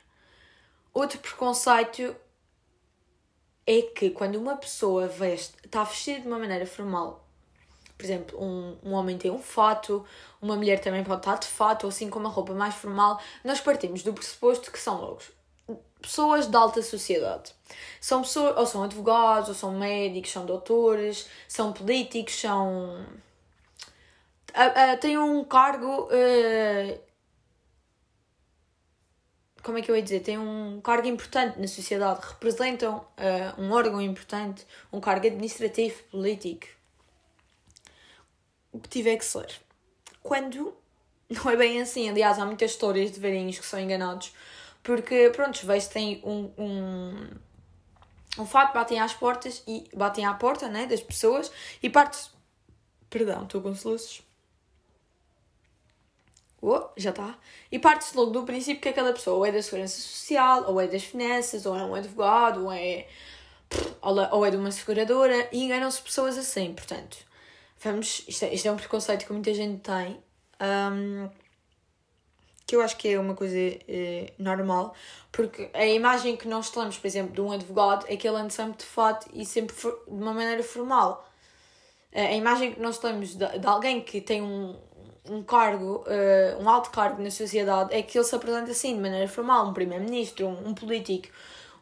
Outro 0.93 1.19
preconceito 1.19 2.17
é 3.67 3.83
que 3.83 4.11
quando 4.11 4.37
uma 4.37 4.57
pessoa 4.57 5.07
veste, 5.07 5.55
está 5.65 5.85
vestida 5.85 6.21
de 6.21 6.27
uma 6.27 6.39
maneira 6.39 6.67
formal 6.67 7.27
por 7.97 8.05
exemplo, 8.05 8.39
um, 8.39 8.77
um 8.83 8.93
homem 8.93 9.17
tem 9.17 9.31
um 9.31 9.41
fato, 9.41 10.05
uma 10.41 10.55
mulher 10.55 10.81
também 10.81 11.03
pode 11.03 11.21
estar 11.21 11.39
de 11.39 11.47
fato, 11.47 11.85
ou 11.85 11.89
assim 11.89 12.11
com 12.11 12.19
uma 12.19 12.29
roupa 12.29 12.53
mais 12.53 12.75
formal. 12.75 13.19
Nós 13.43 13.61
partimos 13.61 14.03
do 14.03 14.13
pressuposto 14.13 14.71
que 14.71 14.79
são 14.79 15.01
logo 15.01 15.23
pessoas 16.01 16.47
de 16.47 16.57
alta 16.57 16.83
sociedade. 16.83 17.55
São 18.01 18.23
pessoas, 18.23 18.57
ou 18.57 18.67
são 18.67 18.83
advogados, 18.85 19.49
ou 19.49 19.55
são 19.55 19.73
médicos, 19.73 20.31
são 20.31 20.47
doutores, 20.47 21.29
são 21.49 21.73
políticos, 21.73 22.35
são. 22.41 23.05
Uh, 24.55 24.95
uh, 24.95 25.01
têm 25.01 25.19
um 25.19 25.45
cargo. 25.45 26.05
Uh, 26.05 27.07
como 29.63 29.79
é 29.79 29.83
que 29.83 29.91
eu 29.91 29.97
ia 29.97 30.03
dizer? 30.03 30.21
Têm 30.21 30.39
um 30.39 30.81
cargo 30.81 31.09
importante 31.09 31.59
na 31.59 31.67
sociedade, 31.67 32.21
representam 32.25 33.05
um 33.59 33.73
órgão 33.73 34.01
importante, 34.01 34.65
um 34.93 35.01
cargo 35.01 35.27
administrativo, 35.27 36.05
político 36.05 36.69
o 38.77 38.81
que 38.81 38.89
tiver 38.89 39.17
que 39.17 39.25
ser. 39.25 39.49
Quando 40.23 40.75
não 41.31 41.51
é 41.51 41.57
bem 41.57 41.81
assim, 41.81 42.09
aliás, 42.09 42.39
há 42.39 42.45
muitas 42.45 42.73
histórias 42.73 43.11
de 43.11 43.19
velhinhos 43.19 43.59
que 43.59 43.67
são 43.67 43.81
enganados, 43.81 44.33
porque, 44.87 45.31
pronto, 45.35 45.57
os 45.57 45.87
têm 45.89 46.23
um, 46.25 46.53
um, 46.57 47.29
um 48.39 48.47
fato, 48.47 48.73
batem 48.73 49.01
às 49.01 49.13
portas 49.13 49.65
e 49.67 49.89
batem 49.93 50.25
à 50.25 50.33
porta 50.33 50.69
né, 50.69 50.87
das 50.87 51.01
pessoas 51.01 51.51
e 51.83 51.91
parte 51.91 52.31
Perdão, 53.11 53.45
estou 53.45 53.61
com 53.61 53.75
soluços. 53.75 54.23
Oh, 56.63 56.89
já 56.97 57.11
está. 57.11 57.39
E 57.71 57.79
parte-se 57.79 58.17
logo 58.17 58.31
do 58.31 58.45
princípio 58.45 58.81
que 58.81 58.89
aquela 58.89 59.13
pessoa 59.13 59.39
ou 59.39 59.47
é 59.47 59.53
da 59.53 59.63
segurança 59.63 60.01
social, 60.01 60.65
ou 60.69 60.81
é 60.81 60.87
das 60.87 61.05
finanças, 61.05 61.67
ou 61.67 61.77
é 61.77 61.85
um 61.85 61.95
advogado, 61.95 62.65
ou 62.65 62.73
é, 62.73 63.07
ou 64.03 64.45
é 64.45 64.51
de 64.51 64.57
uma 64.57 64.71
seguradora, 64.71 65.49
e 65.53 65.63
enganam-se 65.63 66.03
pessoas 66.03 66.37
assim, 66.39 66.75
portanto 66.75 67.19
vamos, 67.83 68.25
isto 68.27 68.45
é, 68.45 68.55
isto 68.55 68.67
é 68.67 68.73
um 68.73 68.77
preconceito 68.77 69.27
que 69.27 69.33
muita 69.33 69.53
gente 69.55 69.81
tem, 69.81 70.21
um, 70.61 71.29
que 72.67 72.75
eu 72.75 72.81
acho 72.81 72.97
que 72.97 73.09
é 73.09 73.19
uma 73.19 73.35
coisa 73.35 73.57
eh, 73.57 74.33
normal, 74.39 74.95
porque 75.31 75.71
a 75.73 75.87
imagem 75.87 76.37
que 76.37 76.49
nós 76.49 76.71
temos, 76.71 76.99
por 76.99 77.07
exemplo, 77.07 77.33
de 77.33 77.41
um 77.41 77.53
advogado 77.53 78.05
é 78.09 78.17
que 78.17 78.27
ele 78.27 78.37
anda 78.37 78.51
sempre 78.51 78.79
de 78.79 78.85
fato 78.85 79.29
e 79.33 79.45
sempre 79.47 79.75
de 79.77 79.89
uma 80.09 80.35
maneira 80.35 80.63
formal. 80.63 81.31
A 82.13 82.33
imagem 82.33 82.73
que 82.73 82.81
nós 82.81 82.99
temos 82.99 83.35
de, 83.35 83.59
de 83.59 83.67
alguém 83.67 84.01
que 84.01 84.21
tem 84.21 84.41
um, 84.43 84.75
um 85.31 85.43
cargo, 85.43 86.05
uh, 86.07 86.63
um 86.63 86.69
alto 86.69 86.91
cargo 86.91 87.23
na 87.23 87.31
sociedade, 87.31 87.95
é 87.95 88.03
que 88.03 88.17
ele 88.19 88.25
se 88.25 88.35
apresenta 88.35 88.71
assim, 88.71 88.95
de 88.95 89.01
maneira 89.01 89.29
formal, 89.29 89.69
um 89.69 89.73
primeiro-ministro, 89.75 90.47
um, 90.47 90.69
um 90.69 90.75
político, 90.75 91.29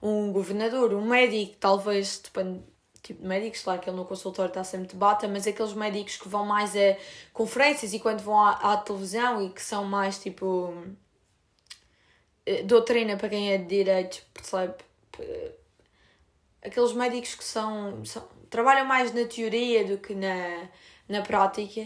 um 0.02 0.32
governador, 0.32 0.92
um 0.92 1.06
médico, 1.06 1.56
talvez, 1.58 2.20
depende 2.22 2.62
tipo 3.04 3.22
de 3.22 3.28
médicos, 3.28 3.62
claro 3.62 3.80
que 3.80 3.88
ele 3.88 3.96
no 3.96 4.04
consultório 4.04 4.48
está 4.48 4.64
sempre 4.64 4.88
de 4.88 4.96
bata, 4.96 5.28
mas 5.28 5.46
aqueles 5.46 5.74
médicos 5.74 6.16
que 6.16 6.28
vão 6.28 6.44
mais 6.44 6.74
a 6.74 6.96
conferências 7.32 7.92
e 7.92 8.00
quando 8.00 8.20
vão 8.20 8.40
à, 8.40 8.72
à 8.72 8.76
televisão 8.78 9.44
e 9.44 9.50
que 9.50 9.62
são 9.62 9.84
mais 9.84 10.18
tipo 10.18 10.74
eh, 12.46 12.62
doutrina 12.62 13.16
para 13.16 13.28
quem 13.28 13.52
é 13.52 13.58
de 13.58 13.66
direito, 13.66 14.22
percebe? 14.32 14.74
Aqueles 16.64 16.92
médicos 16.94 17.34
que 17.34 17.44
são, 17.44 18.04
são 18.04 18.26
trabalham 18.50 18.86
mais 18.86 19.12
na 19.12 19.26
teoria 19.26 19.84
do 19.84 19.98
que 19.98 20.14
na, 20.14 20.68
na 21.08 21.22
prática. 21.22 21.80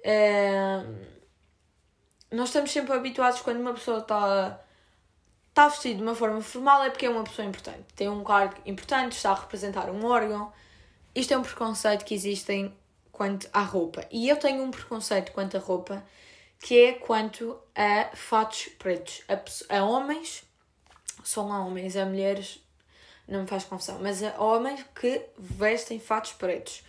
Uh, 0.00 1.20
nós 2.30 2.48
estamos 2.48 2.70
sempre 2.70 2.92
habituados 2.92 3.40
quando 3.40 3.60
uma 3.60 3.72
pessoa 3.72 3.98
está 3.98 4.60
está 5.60 5.68
vestido 5.68 5.96
de 5.98 6.02
uma 6.02 6.14
forma 6.14 6.40
formal 6.40 6.82
é 6.84 6.88
porque 6.88 7.04
é 7.04 7.10
uma 7.10 7.22
pessoa 7.22 7.46
importante, 7.46 7.84
tem 7.94 8.08
um 8.08 8.24
cargo 8.24 8.56
importante, 8.64 9.12
está 9.12 9.32
a 9.32 9.34
representar 9.34 9.90
um 9.90 10.06
órgão. 10.06 10.50
Isto 11.14 11.34
é 11.34 11.36
um 11.36 11.42
preconceito 11.42 12.02
que 12.06 12.14
existe 12.14 12.72
quanto 13.12 13.46
à 13.52 13.60
roupa. 13.60 14.06
E 14.10 14.26
eu 14.26 14.36
tenho 14.36 14.62
um 14.62 14.70
preconceito 14.70 15.32
quanto 15.32 15.58
à 15.58 15.60
roupa 15.60 16.02
que 16.60 16.82
é 16.82 16.92
quanto 16.94 17.58
a 17.74 18.08
fatos 18.16 18.68
pretos. 18.78 19.22
A, 19.28 19.76
a 19.76 19.84
homens, 19.84 20.44
são 21.22 21.52
a 21.52 21.62
homens, 21.62 21.94
a 21.94 22.06
mulheres 22.06 22.58
não 23.28 23.42
me 23.42 23.46
faz 23.46 23.64
confusão, 23.64 23.98
mas 24.00 24.22
a 24.22 24.42
homens 24.42 24.82
que 24.94 25.26
vestem 25.38 26.00
fatos 26.00 26.32
pretos. 26.32 26.82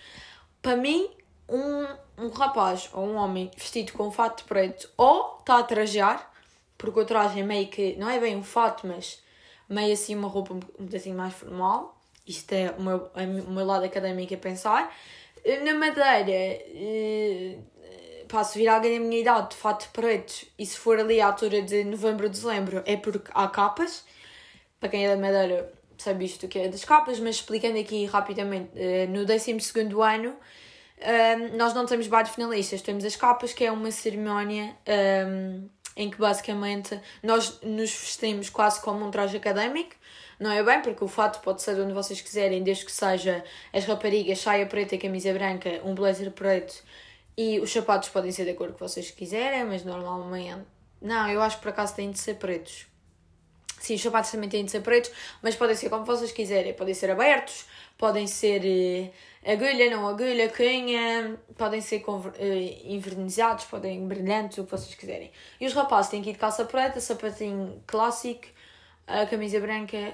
Para 0.61 0.77
mim, 0.77 1.09
um, 1.49 1.87
um 2.17 2.29
rapaz 2.29 2.89
ou 2.93 3.05
um 3.05 3.15
homem 3.15 3.51
vestido 3.57 3.91
com 3.91 4.09
fato 4.11 4.45
preto 4.45 4.89
ou 4.95 5.39
está 5.39 5.57
a 5.57 5.63
trajar 5.63 6.30
porque 6.81 6.99
o 6.99 7.05
traje 7.05 7.39
é 7.39 7.43
meio 7.43 7.67
que, 7.67 7.95
não 7.95 8.09
é 8.09 8.19
bem 8.19 8.35
um 8.35 8.41
fato, 8.41 8.87
mas 8.87 9.21
meio 9.69 9.93
assim 9.93 10.15
uma 10.15 10.27
roupa 10.27 10.55
um 10.55 10.85
bocadinho 10.85 11.15
mais 11.15 11.31
formal. 11.31 11.95
Isto 12.27 12.53
é 12.53 12.73
o 12.75 12.81
meu, 12.81 13.11
o 13.47 13.51
meu 13.51 13.65
lado 13.65 13.85
académico 13.85 14.33
a 14.33 14.37
pensar. 14.37 14.91
Na 15.63 15.75
Madeira, 15.75 16.31
eh, 16.31 17.57
pá, 18.27 18.43
se 18.43 18.57
vir 18.57 18.67
alguém 18.67 18.97
da 18.97 19.05
minha 19.05 19.21
idade 19.21 19.51
de 19.51 19.57
fato 19.57 19.89
preto 19.93 20.47
e 20.57 20.65
se 20.65 20.75
for 20.75 20.99
ali 20.99 21.21
à 21.21 21.27
altura 21.27 21.61
de 21.61 21.83
novembro, 21.83 22.27
dezembro, 22.27 22.81
é 22.83 22.97
porque 22.97 23.29
há 23.35 23.47
capas. 23.47 24.03
Para 24.79 24.89
quem 24.89 25.05
é 25.05 25.15
da 25.15 25.21
Madeira 25.21 25.71
sabe 25.99 26.25
isto 26.25 26.47
que 26.47 26.57
é 26.57 26.67
das 26.67 26.83
capas, 26.83 27.19
mas 27.19 27.35
explicando 27.35 27.77
aqui 27.77 28.05
rapidamente, 28.05 28.71
eh, 28.75 29.05
no 29.05 29.23
12 29.23 29.51
ano 30.03 30.35
eh, 30.97 31.35
nós 31.55 31.75
não 31.75 31.85
temos 31.85 32.07
baile 32.07 32.29
finalistas, 32.29 32.81
temos 32.81 33.05
as 33.05 33.15
capas, 33.15 33.53
que 33.53 33.65
é 33.65 33.71
uma 33.71 33.91
cerimónia 33.91 34.75
em 35.95 36.09
que 36.09 36.17
basicamente 36.17 36.99
nós 37.21 37.59
nos 37.61 37.91
vestimos 37.91 38.49
quase 38.49 38.81
como 38.81 39.05
um 39.05 39.11
traje 39.11 39.37
académico, 39.37 39.95
não 40.39 40.51
é 40.51 40.63
bem, 40.63 40.81
porque 40.81 41.03
o 41.03 41.07
fato 41.07 41.41
pode 41.41 41.61
ser 41.61 41.79
onde 41.79 41.93
vocês 41.93 42.19
quiserem, 42.21 42.63
desde 42.63 42.85
que 42.85 42.91
seja 42.91 43.43
as 43.71 43.85
raparigas, 43.85 44.39
saia 44.39 44.65
preta 44.65 44.95
e 44.95 44.97
camisa 44.97 45.31
branca, 45.33 45.81
um 45.83 45.93
blazer 45.93 46.31
preto 46.31 46.83
e 47.37 47.59
os 47.59 47.71
sapatos 47.71 48.09
podem 48.09 48.31
ser 48.31 48.45
da 48.45 48.53
cor 48.53 48.73
que 48.73 48.79
vocês 48.79 49.11
quiserem, 49.11 49.65
mas 49.65 49.83
normalmente. 49.83 50.65
Não, 51.01 51.27
eu 51.29 51.41
acho 51.41 51.57
que 51.57 51.63
por 51.63 51.69
acaso 51.69 51.95
têm 51.95 52.11
de 52.11 52.19
ser 52.19 52.35
pretos. 52.35 52.85
Sim, 53.81 53.95
os 53.95 54.01
sapatos 54.01 54.29
também 54.29 54.47
têm 54.47 54.63
de 54.63 54.69
ser 54.69 54.81
pretos, 54.81 55.11
mas 55.41 55.55
podem 55.55 55.75
ser 55.75 55.89
como 55.89 56.05
vocês 56.05 56.31
quiserem. 56.31 56.71
Podem 56.75 56.93
ser 56.93 57.09
abertos, 57.09 57.65
podem 57.97 58.27
ser 58.27 58.61
uh, 58.61 59.51
agulha, 59.51 59.89
não 59.89 60.07
agulha, 60.07 60.49
cunha, 60.49 61.35
podem 61.57 61.81
ser 61.81 62.03
uh, 62.07 62.31
envernizados, 62.85 63.65
podem 63.65 64.07
brilhantes, 64.07 64.59
o 64.59 64.65
que 64.65 64.71
vocês 64.71 64.93
quiserem. 64.93 65.31
E 65.59 65.65
os 65.65 65.73
rapazes 65.73 66.11
têm 66.11 66.21
que 66.21 66.29
ir 66.29 66.33
de 66.33 66.37
calça 66.39 66.63
preta, 66.63 66.99
sapatinho 66.99 67.81
clássico, 67.87 68.45
a 69.07 69.25
camisa 69.25 69.59
branca, 69.59 70.13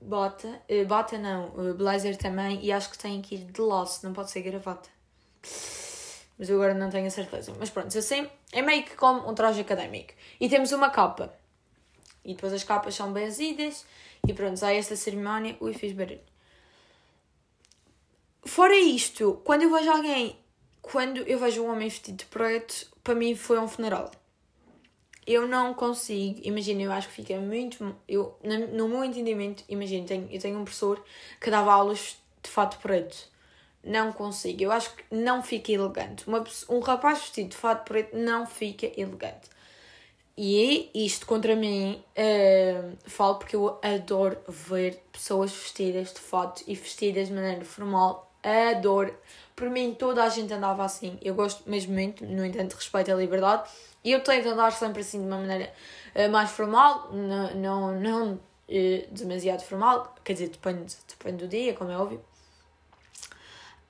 bota, 0.00 0.48
uh, 0.48 0.86
bota 0.86 1.18
não, 1.18 1.74
blazer 1.76 2.16
também, 2.16 2.64
e 2.64 2.72
acho 2.72 2.90
que 2.90 2.96
têm 2.98 3.20
que 3.20 3.34
ir 3.34 3.44
de 3.44 3.60
laço, 3.60 4.06
não 4.06 4.14
pode 4.14 4.30
ser 4.30 4.40
gravata. 4.40 4.88
Mas 6.38 6.48
eu 6.48 6.56
agora 6.56 6.72
não 6.72 6.88
tenho 6.88 7.06
a 7.06 7.10
certeza. 7.10 7.52
Mas 7.58 7.68
pronto, 7.68 7.98
assim 7.98 8.26
é 8.50 8.62
meio 8.62 8.84
que 8.84 8.96
como 8.96 9.28
um 9.30 9.34
traje 9.34 9.60
académico. 9.60 10.14
E 10.40 10.48
temos 10.48 10.72
uma 10.72 10.88
capa 10.88 11.38
e 12.24 12.34
depois 12.34 12.52
as 12.52 12.64
capas 12.64 12.94
são 12.94 13.12
benzidas 13.12 13.84
e 14.26 14.32
pronto, 14.32 14.62
há 14.64 14.72
esta 14.72 14.96
cerimónia. 14.96 15.56
Ui, 15.60 15.72
fiz 15.72 15.92
barulho. 15.92 16.20
Fora 18.44 18.76
isto, 18.76 19.40
quando 19.44 19.62
eu 19.62 19.70
vejo 19.70 19.90
alguém, 19.90 20.36
quando 20.80 21.18
eu 21.18 21.38
vejo 21.38 21.62
um 21.62 21.70
homem 21.70 21.88
vestido 21.88 22.18
de 22.18 22.24
preto, 22.26 22.86
para 23.02 23.14
mim 23.14 23.34
foi 23.34 23.58
um 23.58 23.68
funeral. 23.68 24.10
Eu 25.26 25.46
não 25.46 25.74
consigo, 25.74 26.40
imagina, 26.42 26.82
eu 26.82 26.92
acho 26.92 27.08
que 27.08 27.14
fica 27.14 27.38
muito. 27.38 27.94
Eu, 28.08 28.36
no 28.72 28.88
meu 28.88 29.04
entendimento, 29.04 29.62
imagina, 29.68 30.06
eu 30.30 30.40
tenho 30.40 30.58
um 30.58 30.64
professor 30.64 31.04
que 31.40 31.50
dava 31.50 31.72
aulas 31.72 32.16
de 32.42 32.50
fato 32.50 32.78
preto. 32.78 33.28
Não 33.84 34.12
consigo, 34.12 34.62
eu 34.62 34.72
acho 34.72 34.94
que 34.94 35.04
não 35.10 35.42
fica 35.42 35.72
elegante. 35.72 36.26
Uma, 36.26 36.44
um 36.68 36.80
rapaz 36.80 37.20
vestido 37.20 37.50
de 37.50 37.56
fato 37.56 37.84
preto 37.84 38.16
não 38.16 38.46
fica 38.46 38.86
elegante. 38.96 39.48
E 40.42 40.90
isto 40.94 41.26
contra 41.26 41.54
mim, 41.54 42.02
uh, 42.16 42.96
falo 43.04 43.34
porque 43.34 43.54
eu 43.54 43.78
adoro 43.82 44.38
ver 44.48 45.04
pessoas 45.12 45.52
vestidas 45.52 46.14
de 46.14 46.20
fato 46.20 46.64
e 46.66 46.74
vestidas 46.74 47.28
de 47.28 47.34
maneira 47.34 47.62
formal. 47.62 48.32
Adoro. 48.42 49.14
Por 49.54 49.68
mim, 49.68 49.92
toda 49.92 50.24
a 50.24 50.30
gente 50.30 50.50
andava 50.50 50.82
assim. 50.82 51.18
Eu 51.20 51.34
gosto 51.34 51.68
mesmo 51.68 51.92
muito, 51.92 52.24
no 52.24 52.42
entanto, 52.42 52.72
respeito 52.72 53.12
a 53.12 53.16
liberdade. 53.16 53.68
E 54.02 54.12
eu 54.12 54.22
tento 54.22 54.48
andar 54.48 54.72
sempre 54.72 55.02
assim 55.02 55.20
de 55.20 55.26
uma 55.26 55.36
maneira 55.36 55.70
uh, 56.16 56.30
mais 56.30 56.50
formal, 56.50 57.12
não, 57.12 57.54
não, 57.56 58.00
não 58.00 58.32
uh, 58.32 58.40
demasiado 59.10 59.60
formal. 59.60 60.14
Quer 60.24 60.32
dizer, 60.32 60.48
depende, 60.48 60.96
depende 61.06 61.36
do 61.44 61.48
dia, 61.48 61.74
como 61.74 61.90
é 61.90 61.98
óbvio. 61.98 62.24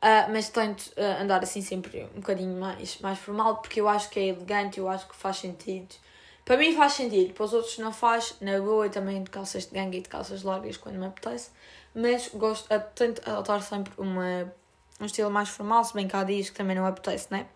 Uh, 0.03 0.27
mas 0.33 0.49
tento 0.49 0.81
uh, 0.97 1.23
andar 1.23 1.45
assim 1.45 1.63
sempre 1.63 2.09
um 2.13 2.19
bocadinho 2.19 2.59
mais, 2.59 2.99
mais 2.99 3.21
formal 3.21 3.59
porque 3.59 3.81
eu 3.81 3.89
acho 3.89 4.11
que 4.11 4.19
é 4.19 4.27
elegante, 4.27 4.81
eu 4.81 4.89
acho 4.89 5.07
que 5.07 5.15
faz 5.15 5.37
sentido. 5.37 5.95
Para 6.45 6.57
mim 6.57 6.75
faz 6.75 6.95
sentido, 6.95 7.33
para 7.35 7.45
os 7.45 7.53
outros 7.53 7.79
não 7.79 7.93
faz, 7.93 8.35
na 8.41 8.59
boa 8.61 8.87
eu 8.87 8.91
também 8.91 9.23
de 9.23 9.31
calças 9.31 9.67
de 9.67 9.75
ganga 9.75 9.97
e 9.97 10.01
de 10.01 10.09
calças 10.09 10.43
largas 10.43 10.77
quando 10.77 10.97
me 10.99 11.07
apetece, 11.07 11.51
mas 11.95 12.29
gosto, 12.35 12.73
uh, 12.75 12.83
tento 12.95 13.29
adotar 13.29 13.63
sempre 13.63 13.93
uma, 13.99 14.53
um 15.01 15.05
estilo 15.05 15.31
mais 15.31 15.49
formal, 15.49 15.85
se 15.85 15.95
bem 15.95 16.09
que 16.09 16.17
há 16.17 16.25
dias 16.25 16.51
que 16.51 16.57
também 16.57 16.75
não 16.75 16.87
apetece, 16.87 17.29
né? 17.31 17.47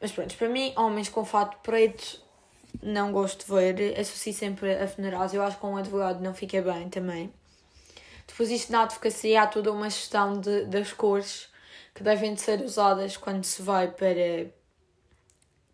Mas 0.00 0.12
pronto, 0.12 0.36
para 0.36 0.48
mim, 0.48 0.72
homens 0.76 1.08
com 1.08 1.24
fato 1.24 1.56
preto 1.62 2.20
não 2.82 3.12
gosto 3.12 3.46
de 3.46 3.52
ver, 3.52 3.98
associo 3.98 4.32
sempre 4.32 4.74
a 4.74 4.86
funerais, 4.86 5.34
eu 5.34 5.42
acho 5.42 5.56
que 5.56 5.62
com 5.62 5.72
um 5.72 5.76
advogado 5.76 6.22
não 6.22 6.34
fica 6.34 6.60
bem 6.62 6.88
também. 6.88 7.32
Depois 8.26 8.50
isto 8.50 8.70
na 8.70 8.82
advocacia 8.82 9.42
há 9.42 9.46
toda 9.46 9.72
uma 9.72 9.88
gestão 9.88 10.38
de, 10.38 10.66
das 10.66 10.92
cores 10.92 11.48
que 11.94 12.02
devem 12.02 12.34
de 12.34 12.40
ser 12.40 12.60
usadas 12.60 13.16
quando 13.16 13.42
se 13.44 13.62
vai 13.62 13.90
para, 13.90 14.52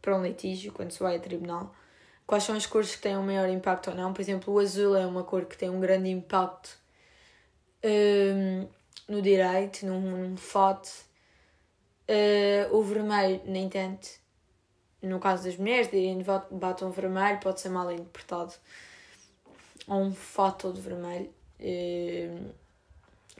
para 0.00 0.16
um 0.16 0.22
litígio, 0.22 0.72
quando 0.72 0.92
se 0.92 1.00
vai 1.00 1.16
a 1.16 1.20
tribunal. 1.20 1.74
Quais 2.26 2.44
são 2.44 2.56
as 2.56 2.66
cores 2.66 2.94
que 2.96 3.02
têm 3.02 3.16
um 3.16 3.22
maior 3.22 3.48
impacto 3.48 3.90
ou 3.90 3.96
não? 3.96 4.12
Por 4.12 4.20
exemplo, 4.22 4.54
o 4.54 4.58
azul 4.58 4.96
é 4.96 5.06
uma 5.06 5.24
cor 5.24 5.44
que 5.44 5.58
tem 5.58 5.68
um 5.68 5.80
grande 5.80 6.08
impacto 6.08 6.78
um, 7.84 8.66
no 9.08 9.20
direito, 9.20 9.84
num, 9.84 10.00
num 10.00 10.36
fato. 10.36 10.88
Uh, 12.08 12.74
o 12.74 12.82
vermelho, 12.82 13.42
nem 13.44 13.68
tanto. 13.68 14.08
No 15.02 15.20
caso 15.20 15.44
das 15.44 15.56
mulheres, 15.56 15.90
direm 15.90 16.24
batom 16.50 16.90
vermelho, 16.90 17.38
pode 17.40 17.60
ser 17.60 17.68
mal 17.68 17.90
interpretado. 17.92 18.54
Ou 19.86 20.00
um 20.00 20.14
fato 20.14 20.72
de 20.72 20.80
vermelho. 20.80 21.30
Uh, 21.60 22.54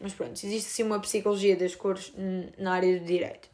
mas 0.01 0.13
pronto, 0.13 0.33
existe 0.33 0.71
sim 0.71 0.83
uma 0.83 1.01
psicologia 1.01 1.57
das 1.57 1.75
cores 1.75 2.13
na 2.59 2.75
área 2.75 2.99
do 2.99 3.07
direito. 3.07 3.49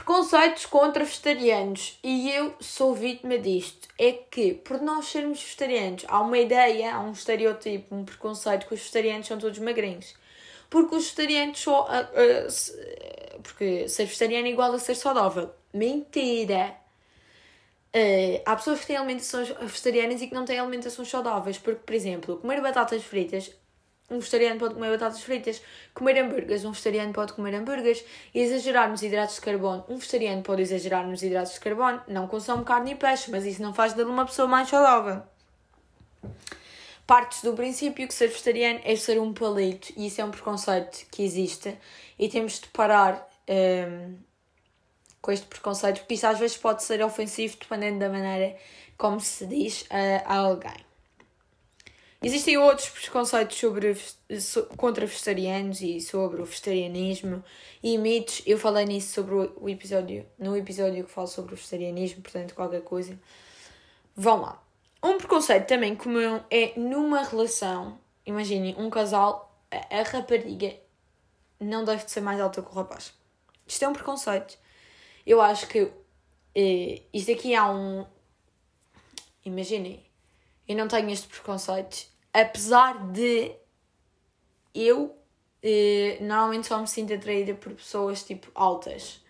Preconceitos 0.00 0.64
contra 0.64 1.04
vegetarianos. 1.04 1.98
E 2.02 2.30
eu 2.30 2.54
sou 2.58 2.94
vítima 2.94 3.36
disto. 3.38 3.86
É 3.98 4.12
que, 4.12 4.54
por 4.54 4.80
nós 4.80 5.06
sermos 5.06 5.42
vegetarianos, 5.42 6.06
há 6.08 6.20
uma 6.22 6.38
ideia, 6.38 6.94
há 6.94 7.00
um 7.00 7.12
estereotipo, 7.12 7.94
um 7.94 8.04
preconceito 8.04 8.66
que 8.66 8.72
os 8.72 8.80
vegetarianos 8.80 9.26
são 9.26 9.38
todos 9.38 9.58
magrinhos. 9.58 10.14
Porque 10.70 10.94
os 10.94 11.04
vegetarianos. 11.04 11.66
Uh, 11.66 11.82
uh, 11.82 13.42
porque 13.42 13.88
ser 13.88 14.06
vegetariano 14.06 14.46
é 14.46 14.50
igual 14.50 14.72
a 14.72 14.78
ser 14.78 14.94
saudável. 14.94 15.50
Mentira! 15.72 16.74
Uh, 17.94 18.40
há 18.46 18.56
pessoas 18.56 18.80
que 18.80 18.86
têm 18.86 18.96
alimentações 18.96 19.48
vegetarianas 19.48 20.22
e 20.22 20.28
que 20.28 20.34
não 20.34 20.46
têm 20.46 20.58
alimentações 20.58 21.10
saudáveis. 21.10 21.58
Porque, 21.58 21.80
por 21.84 21.94
exemplo, 21.94 22.38
comer 22.38 22.62
batatas 22.62 23.02
fritas 23.04 23.50
um 24.10 24.18
vegetariano 24.18 24.58
pode 24.58 24.74
comer 24.74 24.90
batatas 24.90 25.22
fritas, 25.22 25.62
comer 25.94 26.18
hambúrgueres, 26.18 26.64
um 26.64 26.72
vegetariano 26.72 27.12
pode 27.12 27.32
comer 27.32 27.54
hambúrgueres, 27.54 28.04
exagerar 28.34 28.90
nos 28.90 29.02
hidratos 29.02 29.36
de 29.36 29.40
carbono, 29.40 29.84
um 29.88 29.96
vegetariano 29.96 30.42
pode 30.42 30.62
exagerar 30.62 31.06
nos 31.06 31.22
hidratos 31.22 31.54
de 31.54 31.60
carbono, 31.60 32.02
não 32.08 32.26
consome 32.26 32.64
carne 32.64 32.92
e 32.92 32.94
peixe, 32.96 33.30
mas 33.30 33.46
isso 33.46 33.62
não 33.62 33.72
faz 33.72 33.92
dele 33.92 34.10
uma 34.10 34.26
pessoa 34.26 34.48
mais 34.48 34.68
saudável. 34.68 35.22
Partes 37.06 37.42
do 37.42 37.54
princípio 37.54 38.06
que 38.06 38.14
ser 38.14 38.28
vegetariano 38.28 38.80
é 38.84 38.96
ser 38.96 39.20
um 39.20 39.32
palito, 39.32 39.92
e 39.96 40.06
isso 40.06 40.20
é 40.20 40.24
um 40.24 40.30
preconceito 40.30 41.06
que 41.10 41.22
existe, 41.22 41.76
e 42.18 42.28
temos 42.28 42.60
de 42.60 42.68
parar 42.68 43.28
um, 43.48 44.16
com 45.22 45.32
este 45.32 45.46
preconceito, 45.46 46.00
porque 46.00 46.14
isso 46.14 46.26
às 46.26 46.38
vezes 46.38 46.56
pode 46.56 46.82
ser 46.82 47.02
ofensivo 47.02 47.56
dependendo 47.58 47.98
da 47.98 48.08
maneira 48.08 48.56
como 48.96 49.20
se 49.20 49.46
diz 49.46 49.86
a, 49.90 50.34
a 50.34 50.36
alguém. 50.38 50.89
Existem 52.22 52.58
outros 52.58 52.90
preconceitos 52.90 53.56
sobre, 53.56 53.96
contra 54.76 55.06
vegetarianos 55.06 55.80
e 55.80 56.00
sobre 56.02 56.42
o 56.42 56.44
vegetarianismo 56.44 57.42
e 57.82 57.96
mitos. 57.96 58.42
Eu 58.44 58.58
falei 58.58 58.84
nisso 58.84 59.14
sobre 59.14 59.34
o 59.34 59.68
episódio, 59.68 60.26
no 60.38 60.54
episódio 60.54 61.04
que 61.04 61.10
falo 61.10 61.26
sobre 61.26 61.54
o 61.54 61.56
vegetarianismo, 61.56 62.20
portanto, 62.20 62.54
qualquer 62.54 62.82
coisa. 62.82 63.18
Vão 64.14 64.42
lá. 64.42 64.62
Um 65.02 65.16
preconceito 65.16 65.66
também 65.66 65.96
comum 65.96 66.40
é 66.50 66.78
numa 66.78 67.22
relação, 67.22 67.98
imaginem, 68.26 68.74
um 68.76 68.90
casal, 68.90 69.58
a, 69.70 70.00
a 70.00 70.02
rapariga 70.02 70.76
não 71.58 71.84
deve 71.84 72.04
de 72.04 72.10
ser 72.10 72.20
mais 72.20 72.38
alta 72.38 72.60
que 72.60 72.68
o 72.68 72.74
rapaz. 72.74 73.14
Isto 73.66 73.84
é 73.86 73.88
um 73.88 73.94
preconceito. 73.94 74.58
Eu 75.26 75.40
acho 75.40 75.66
que 75.68 75.90
eh, 76.54 77.02
isto 77.14 77.32
aqui 77.32 77.54
há 77.54 77.70
um. 77.70 78.04
Imaginem, 79.44 80.04
eu 80.68 80.76
não 80.76 80.86
tenho 80.86 81.08
este 81.10 81.28
preconceito, 81.28 82.06
apesar 82.32 83.10
de 83.12 83.52
eu 84.74 85.16
eh, 85.62 86.18
normalmente 86.20 86.66
só 86.66 86.78
me 86.78 86.86
sinto 86.86 87.12
atraída 87.12 87.54
por 87.54 87.72
pessoas 87.74 88.22
tipo 88.22 88.50
altas, 88.54 89.22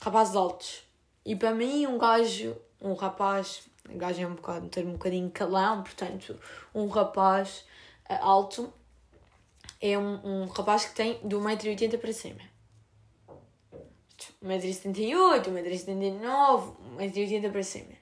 rapazes 0.00 0.34
altos. 0.34 0.82
E 1.24 1.36
para 1.36 1.54
mim, 1.54 1.86
um 1.86 1.98
gajo, 1.98 2.56
um 2.80 2.94
rapaz, 2.94 3.62
um 3.88 3.96
gajo 3.96 4.20
é 4.20 4.26
um 4.26 4.34
bocado, 4.34 4.66
um 4.66 4.68
termo 4.68 4.90
um 4.90 4.94
bocadinho 4.94 5.30
calão, 5.30 5.82
portanto, 5.82 6.38
um 6.74 6.88
rapaz 6.88 7.64
uh, 8.10 8.14
alto 8.20 8.72
é 9.80 9.96
um, 9.98 10.42
um 10.42 10.46
rapaz 10.46 10.84
que 10.86 10.94
tem 10.94 11.20
de 11.26 11.36
1,80m 11.36 11.98
para 11.98 12.12
cima. 12.12 12.40
1,78m, 14.42 15.44
1,79m, 15.44 16.76
1,80m 16.98 17.52
para 17.52 17.62
cima. 17.62 18.01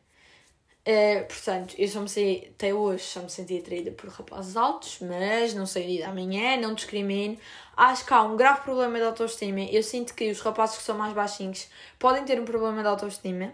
Uh, 0.81 1.27
portanto, 1.27 1.75
eu 1.77 1.87
só 1.89 2.01
me 2.01 2.09
sei, 2.09 2.53
até 2.55 2.73
hoje, 2.73 3.05
só 3.05 3.21
me 3.21 3.29
senti 3.29 3.59
atraída 3.59 3.91
por 3.91 4.09
rapazes 4.09 4.57
altos, 4.57 4.99
mas 5.01 5.53
não 5.53 5.67
sei 5.67 5.87
dia 5.87 6.09
amanhã, 6.09 6.57
não 6.57 6.75
discrimino. 6.75 7.37
Acho 7.77 8.07
que 8.07 8.15
há 8.15 8.23
um 8.23 8.37
grave 8.37 8.63
problema 8.63 8.99
de 8.99 9.05
autoestima. 9.05 9.61
Eu 9.61 9.83
sinto 9.83 10.15
que 10.15 10.31
os 10.31 10.41
rapazes 10.41 10.79
que 10.79 10.83
são 10.83 10.97
mais 10.97 11.13
baixinhos 11.13 11.69
podem 11.99 12.25
ter 12.25 12.41
um 12.41 12.45
problema 12.45 12.81
de 12.81 12.89
autoestima 12.89 13.53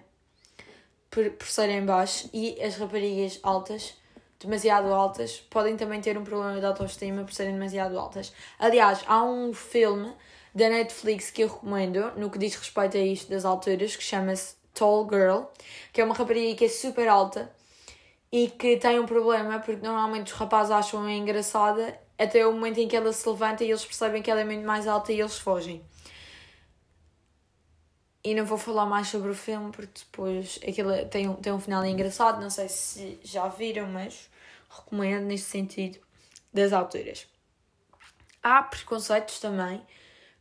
por, 1.10 1.30
por 1.30 1.48
serem 1.48 1.84
baixos 1.84 2.30
e 2.32 2.60
as 2.62 2.76
raparigas 2.76 3.40
altas, 3.42 3.94
demasiado 4.38 4.92
altas, 4.92 5.40
podem 5.50 5.76
também 5.76 6.00
ter 6.00 6.16
um 6.16 6.24
problema 6.24 6.60
de 6.60 6.66
autoestima 6.66 7.24
por 7.24 7.32
serem 7.32 7.54
demasiado 7.54 7.98
altas. 7.98 8.32
Aliás, 8.58 9.02
há 9.06 9.24
um 9.24 9.52
filme 9.52 10.12
da 10.54 10.68
Netflix 10.68 11.30
que 11.30 11.42
eu 11.42 11.48
recomendo 11.48 12.12
no 12.16 12.30
que 12.30 12.38
diz 12.38 12.54
respeito 12.54 12.96
a 12.96 13.00
isto 13.00 13.28
das 13.30 13.44
alturas 13.44 13.96
que 13.96 14.02
chama-se 14.02 14.54
Tall 14.76 15.08
Girl, 15.10 15.44
que 15.92 16.00
é 16.00 16.04
uma 16.04 16.14
rapariga 16.14 16.54
que 16.54 16.66
é 16.66 16.68
super 16.68 17.08
alta 17.08 17.50
e 18.30 18.48
que 18.48 18.76
tem 18.76 19.00
um 19.00 19.06
problema 19.06 19.58
porque 19.58 19.84
normalmente 19.84 20.32
os 20.32 20.38
rapazes 20.38 20.70
acham-a 20.70 21.10
engraçada 21.10 21.98
até 22.18 22.46
o 22.46 22.52
momento 22.52 22.78
em 22.78 22.86
que 22.86 22.94
ela 22.94 23.12
se 23.12 23.28
levanta 23.28 23.64
e 23.64 23.70
eles 23.70 23.84
percebem 23.84 24.22
que 24.22 24.30
ela 24.30 24.40
é 24.40 24.44
muito 24.44 24.66
mais 24.66 24.86
alta 24.86 25.12
e 25.12 25.20
eles 25.20 25.38
fogem. 25.38 25.82
E 28.22 28.34
não 28.34 28.44
vou 28.44 28.58
falar 28.58 28.86
mais 28.86 29.08
sobre 29.08 29.30
o 29.30 29.34
filme 29.34 29.70
porque 29.70 30.00
depois 30.00 30.58
aquilo 30.66 31.06
tem 31.06 31.28
um, 31.28 31.34
tem 31.34 31.52
um 31.52 31.60
final 31.60 31.84
engraçado, 31.84 32.40
não 32.40 32.50
sei 32.50 32.68
se 32.68 33.18
já 33.22 33.48
viram, 33.48 33.86
mas 33.86 34.28
recomendo 34.68 35.24
nesse 35.24 35.44
sentido 35.44 35.98
das 36.52 36.72
alturas. 36.72 37.26
Há 38.42 38.62
preconceitos 38.62 39.38
também 39.38 39.80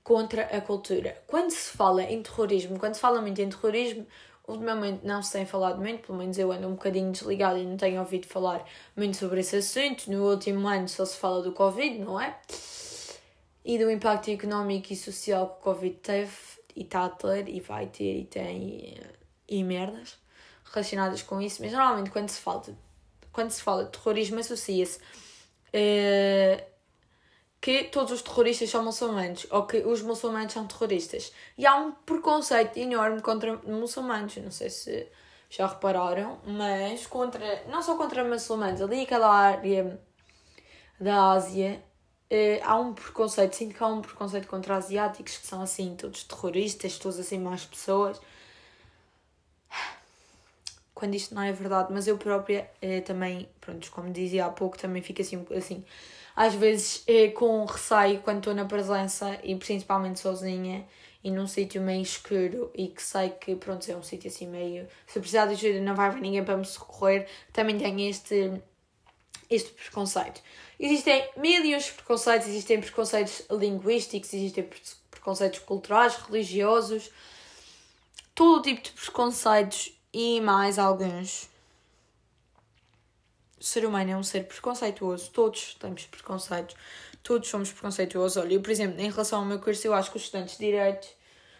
contra 0.06 0.44
a 0.44 0.62
cultura. 0.62 1.20
Quando 1.26 1.50
se 1.50 1.76
fala 1.76 2.04
em 2.04 2.22
terrorismo, 2.22 2.78
quando 2.78 2.94
se 2.94 3.02
fala 3.02 3.20
muito 3.20 3.42
em 3.42 3.50
terrorismo, 3.50 4.06
ultimamente 4.48 5.04
não 5.04 5.24
se 5.24 5.34
tem 5.34 5.48
falado 5.48 5.82
muito, 5.82 6.06
pelo 6.06 6.20
menos 6.20 6.38
eu 6.38 6.52
ando 6.52 6.68
um 6.68 6.74
bocadinho 6.74 7.12
desligada 7.12 7.58
e 7.58 7.66
não 7.66 7.76
tenho 7.76 8.00
ouvido 8.00 8.28
falar 8.28 8.64
muito 8.96 9.18
sobre 9.18 9.40
esse 9.40 9.56
assunto. 9.56 10.10
No 10.12 10.30
último 10.30 10.68
ano 10.68 10.88
só 10.88 11.04
se 11.06 11.18
fala 11.18 11.42
do 11.42 11.52
Covid, 11.52 11.98
não 11.98 12.22
é? 12.22 12.38
E 13.66 13.80
do 13.80 13.90
impacto 13.90 14.30
económico 14.30 14.94
e 14.94 14.96
social 14.96 15.48
que 15.48 15.62
o 15.62 15.74
Covid 15.74 15.96
teve 15.96 16.32
e 16.76 16.84
está 16.84 17.06
a 17.06 17.10
ter 17.10 17.50
e 17.50 17.60
vai 17.60 17.88
ter 17.88 18.20
e 18.20 18.26
tem 18.26 19.00
e, 19.50 19.64
merdas 19.64 20.20
relacionadas 20.72 21.24
com 21.24 21.42
isso. 21.42 21.64
Mas 21.64 21.72
normalmente 21.72 22.12
quando 22.12 22.30
se 22.30 22.40
fala 22.40 22.62
de, 22.62 22.76
quando 23.32 23.50
se 23.50 23.64
fala 23.64 23.86
de 23.86 23.92
terrorismo 23.92 24.40
associa-se 24.40 25.00
uh, 25.00 26.75
que 27.66 27.86
todos 27.86 28.12
os 28.12 28.22
terroristas 28.22 28.70
são 28.70 28.84
muçulmanos 28.84 29.48
ou 29.50 29.66
que 29.66 29.78
os 29.78 30.04
muçulmanos 30.04 30.54
são 30.54 30.68
terroristas. 30.68 31.34
E 31.58 31.66
há 31.66 31.76
um 31.76 31.94
preconceito 31.94 32.78
enorme 32.78 33.24
contra 33.24 33.58
muçulmanos. 33.66 34.38
Não 34.38 34.52
sei 34.52 34.70
se 34.70 35.08
já 35.50 35.66
repararam, 35.66 36.38
mas 36.46 37.08
contra, 37.08 37.64
não 37.68 37.82
só 37.82 37.98
contra 37.98 38.24
muçulmanos, 38.24 38.84
ali 38.84 39.02
aquela 39.02 39.34
área 39.34 40.00
da 41.00 41.32
Ásia, 41.32 41.84
eh, 42.30 42.62
há 42.64 42.80
um 42.80 42.94
preconceito, 42.94 43.56
sinto 43.56 43.74
que 43.74 43.84
há 43.84 43.88
um 43.88 44.00
preconceito 44.02 44.48
contra 44.48 44.76
asiáticos 44.76 45.36
que 45.36 45.48
são 45.48 45.60
assim, 45.64 45.96
todos 45.96 46.24
terroristas, 46.24 47.00
todos 47.00 47.18
assim 47.20 47.40
más 47.40 47.66
pessoas. 47.66 48.22
Quando 50.94 51.16
isto 51.16 51.34
não 51.34 51.42
é 51.42 51.52
verdade, 51.52 51.92
mas 51.92 52.08
eu 52.08 52.16
própria 52.16 52.70
eh, 52.80 53.02
também, 53.02 53.50
pronto, 53.60 53.90
como 53.90 54.12
dizia 54.12 54.46
há 54.46 54.50
pouco, 54.52 54.78
também 54.78 55.02
fico 55.02 55.24
assim, 55.24 55.44
assim 55.58 55.84
às 56.36 56.54
vezes 56.54 57.04
é 57.08 57.30
com 57.30 57.64
receio 57.66 58.22
quando 58.22 58.40
estou 58.40 58.54
na 58.54 58.66
presença 58.66 59.40
e 59.44 59.56
principalmente 59.56 60.20
sozinha 60.20 60.86
e 61.24 61.32
num 61.32 61.48
sítio 61.48 61.82
meio 61.82 62.02
escuro 62.02 62.70
e 62.76 62.88
que 62.88 63.02
sei 63.02 63.30
que 63.30 63.56
pronto 63.56 63.90
é 63.90 63.96
um 63.96 64.04
sítio 64.04 64.30
assim 64.30 64.48
meio 64.48 64.88
se 65.08 65.20
precisar 65.20 65.46
de 65.46 65.54
ajuda 65.54 65.82
não 65.82 65.96
vai 65.96 66.08
haver 66.08 66.22
ninguém 66.22 66.44
para 66.44 66.58
me 66.58 66.66
socorrer 66.66 67.28
também 67.54 67.78
tenho 67.78 68.10
este 68.10 68.52
este 69.50 69.72
preconceito 69.72 70.42
existem 70.80 71.30
mil 71.38 71.64
e 71.64 71.76
uns 71.76 71.90
preconceitos 71.90 72.48
existem 72.48 72.80
preconceitos 72.80 73.44
linguísticos 73.50 74.34
existem 74.34 74.68
preconceitos 75.26 75.60
culturais, 75.60 76.16
religiosos, 76.18 77.10
todo 78.36 78.62
tipo 78.62 78.84
de 78.84 78.92
preconceitos 78.92 79.92
e 80.14 80.40
mais 80.40 80.78
alguns. 80.78 81.50
O 83.60 83.64
ser 83.64 83.86
humano 83.86 84.12
é 84.12 84.18
um 84.18 84.24
ser 84.24 84.46
preconceituoso, 84.46 85.32
todos 85.32 85.76
temos 85.76 86.06
preconceitos, 86.06 86.76
todos 87.24 87.48
somos 87.48 87.72
preconceituosos. 87.72 88.38
Olha, 88.38 88.54
eu, 88.54 88.62
por 88.62 88.70
exemplo, 88.70 89.00
em 89.00 89.10
relação 89.10 89.40
ao 89.40 89.46
meu 89.46 89.60
curso, 89.60 89.88
eu 89.88 89.94
acho 89.94 90.12
que 90.12 90.18
os 90.18 90.24
estudantes 90.24 90.58
de 90.58 90.66
Direito, 90.66 91.08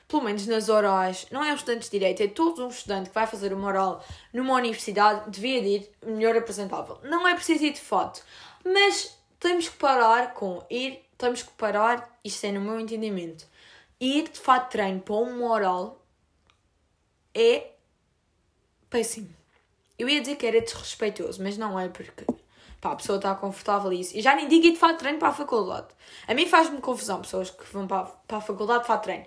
pelo 0.08 0.24
menos 0.24 0.46
nas 0.46 0.70
orais, 0.70 1.26
não 1.32 1.44
é 1.44 1.52
um 1.52 1.56
estudante 1.56 1.86
de 1.86 1.92
Direito, 1.92 2.22
é 2.22 2.28
todo 2.28 2.66
um 2.66 2.70
estudante 2.70 3.10
que 3.10 3.16
vai 3.16 3.26
fazer 3.26 3.54
uma 3.54 3.68
oral 3.68 4.06
numa 4.34 4.56
universidade, 4.56 5.30
devia 5.30 5.62
de 5.62 5.68
ir 5.68 5.92
melhor 6.06 6.36
apresentável. 6.36 7.00
Não 7.04 7.28
é 7.28 7.34
preciso 7.34 7.64
ir 7.64 7.74
de 7.74 7.82
foto, 7.82 8.22
mas 8.64 9.18
temos 9.40 9.70
que 9.70 9.78
parar 9.78 10.34
com 10.34 10.66
ir, 10.70 11.02
temos 11.18 11.44
que 11.44 11.52
parar, 11.54 12.20
isto 12.24 12.46
é 12.46 12.52
no 12.52 12.62
meu 12.62 12.80
entendimento, 12.80 13.46
ir 14.00 14.30
de 14.30 14.40
fato 14.40 14.72
treino 14.72 15.00
para 15.00 15.16
uma 15.16 15.50
oral 15.50 16.02
é 17.34 17.72
péssimo. 18.90 19.45
Eu 19.98 20.10
ia 20.10 20.20
dizer 20.22 20.36
que 20.36 20.46
era 20.46 20.60
desrespeitoso, 20.62 21.42
mas 21.42 21.58
não 21.58 21.80
é 21.80 21.88
porque 21.88 22.26
pá, 22.82 22.92
a 22.92 22.96
pessoa 22.96 23.18
está 23.18 23.34
confortável 23.36 23.92
e 23.94 24.02
isso. 24.02 24.16
E 24.16 24.22
já 24.22 24.36
nem 24.36 24.48
digo 24.48 24.66
ir 24.68 24.74
de 24.74 24.78
fato 24.78 24.98
treino 24.98 25.18
para 25.18 25.30
a 25.30 25.34
faculdade. 25.34 25.88
A 26.28 26.34
mim 26.34 26.46
faz-me 26.46 26.80
confusão 26.80 27.22
pessoas 27.22 27.50
que 27.50 27.64
vão 27.72 27.88
para, 27.88 28.06
para 28.28 28.38
a 28.38 28.42
faculdade 28.42 28.82
de 28.82 28.88
fato 28.88 29.04
treino. 29.04 29.26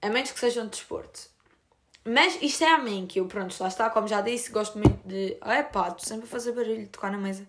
A 0.00 0.08
menos 0.08 0.32
que 0.32 0.40
sejam 0.40 0.64
de 0.64 0.70
desporto. 0.70 1.32
Mas 2.04 2.36
isto 2.42 2.64
é 2.64 2.68
a 2.72 2.78
mim, 2.78 3.06
que 3.06 3.20
eu, 3.20 3.26
pronto, 3.26 3.54
lá 3.60 3.68
está, 3.68 3.88
como 3.88 4.08
já 4.08 4.20
disse, 4.20 4.50
gosto 4.50 4.76
muito 4.76 5.06
de. 5.06 5.36
É 5.44 5.62
pá, 5.62 5.88
estou 5.88 6.00
sempre 6.00 6.24
a 6.24 6.28
fazer 6.28 6.52
barulho, 6.52 6.88
tocar 6.88 7.12
na 7.12 7.18
mesa. 7.18 7.46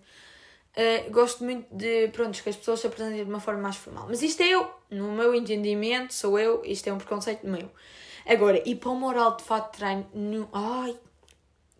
Uh, 0.76 1.10
gosto 1.10 1.44
muito 1.44 1.66
de, 1.74 2.08
pronto, 2.08 2.40
que 2.40 2.48
as 2.48 2.56
pessoas 2.56 2.80
se 2.80 2.86
apresentem 2.86 3.24
de 3.24 3.30
uma 3.30 3.40
forma 3.40 3.60
mais 3.60 3.76
formal. 3.76 4.06
Mas 4.08 4.22
isto 4.22 4.42
é 4.42 4.48
eu, 4.48 4.68
no 4.90 5.12
meu 5.12 5.34
entendimento, 5.34 6.14
sou 6.14 6.38
eu, 6.38 6.62
isto 6.64 6.88
é 6.88 6.92
um 6.92 6.98
preconceito 6.98 7.46
meu. 7.46 7.70
Agora, 8.26 8.62
e 8.64 8.74
para 8.74 8.90
o 8.90 8.94
moral 8.96 9.36
de 9.36 9.44
fato 9.44 9.72
de 9.72 9.78
treino, 9.78 10.06
no, 10.14 10.48
ai, 10.52 10.96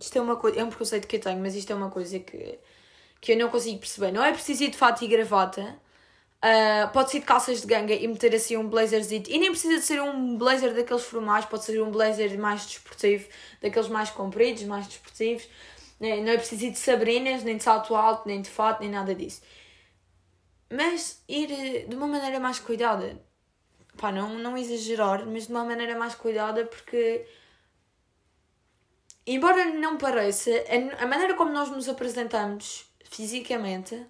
isto 0.04 0.16
é 0.16 0.20
uma 0.20 0.36
coisa, 0.36 0.60
é 0.60 0.64
um 0.64 0.68
preconceito 0.68 1.06
que 1.06 1.16
eu 1.16 1.20
tenho, 1.20 1.40
mas 1.40 1.54
isto 1.54 1.72
é 1.72 1.74
uma 1.74 1.90
coisa 1.90 2.18
que, 2.18 2.58
que 3.20 3.32
eu 3.32 3.36
não 3.36 3.48
consigo 3.48 3.78
perceber. 3.78 4.12
Não 4.12 4.24
é 4.24 4.32
preciso 4.32 4.64
ir 4.64 4.70
de 4.70 4.76
fato 4.76 5.04
e 5.04 5.08
gravata, 5.08 5.76
uh, 6.44 6.92
pode 6.92 7.10
ser 7.10 7.20
de 7.20 7.26
calças 7.26 7.60
de 7.60 7.66
ganga 7.66 7.94
e 7.94 8.06
meter 8.06 8.34
assim 8.34 8.56
um 8.56 8.68
blazerzito, 8.68 9.30
e 9.30 9.38
nem 9.38 9.50
precisa 9.50 9.76
de 9.76 9.82
ser 9.82 10.00
um 10.02 10.36
blazer 10.36 10.74
daqueles 10.74 11.04
formais, 11.04 11.44
pode 11.44 11.64
ser 11.64 11.80
um 11.82 11.90
blazer 11.90 12.38
mais 12.38 12.66
desportivo, 12.66 13.28
daqueles 13.62 13.88
mais 13.88 14.10
compridos, 14.10 14.62
mais 14.64 14.86
desportivos. 14.86 15.48
Não 16.00 16.08
é 16.08 16.36
preciso 16.36 16.66
ir 16.66 16.70
de 16.72 16.78
sabrinas, 16.78 17.42
nem 17.44 17.56
de 17.56 17.62
salto 17.62 17.94
alto, 17.94 18.26
nem 18.26 18.42
de 18.42 18.50
fato, 18.50 18.80
nem 18.80 18.90
nada 18.90 19.14
disso. 19.14 19.40
Mas 20.70 21.22
ir 21.28 21.50
eh, 21.50 21.86
de 21.86 21.94
uma 21.96 22.06
maneira 22.06 22.40
mais 22.40 22.58
cuidada. 22.58 23.18
Pá, 23.96 24.10
não, 24.12 24.38
não 24.38 24.56
exagerar, 24.58 25.24
mas 25.26 25.46
de 25.46 25.52
uma 25.52 25.64
maneira 25.64 25.96
mais 25.96 26.14
cuidada, 26.14 26.66
porque 26.66 27.24
embora 29.26 29.64
não 29.66 29.96
pareça, 29.96 30.50
a 30.98 31.06
maneira 31.06 31.34
como 31.34 31.50
nós 31.50 31.70
nos 31.70 31.88
apresentamos 31.88 32.86
fisicamente 33.04 34.06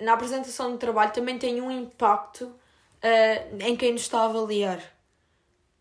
na 0.00 0.12
apresentação 0.12 0.72
do 0.72 0.78
trabalho 0.78 1.12
também 1.12 1.38
tem 1.38 1.60
um 1.60 1.70
impacto 1.70 2.44
uh, 2.44 3.62
em 3.62 3.76
quem 3.76 3.92
nos 3.92 4.02
está 4.02 4.20
a 4.20 4.24
avaliar. 4.24 4.82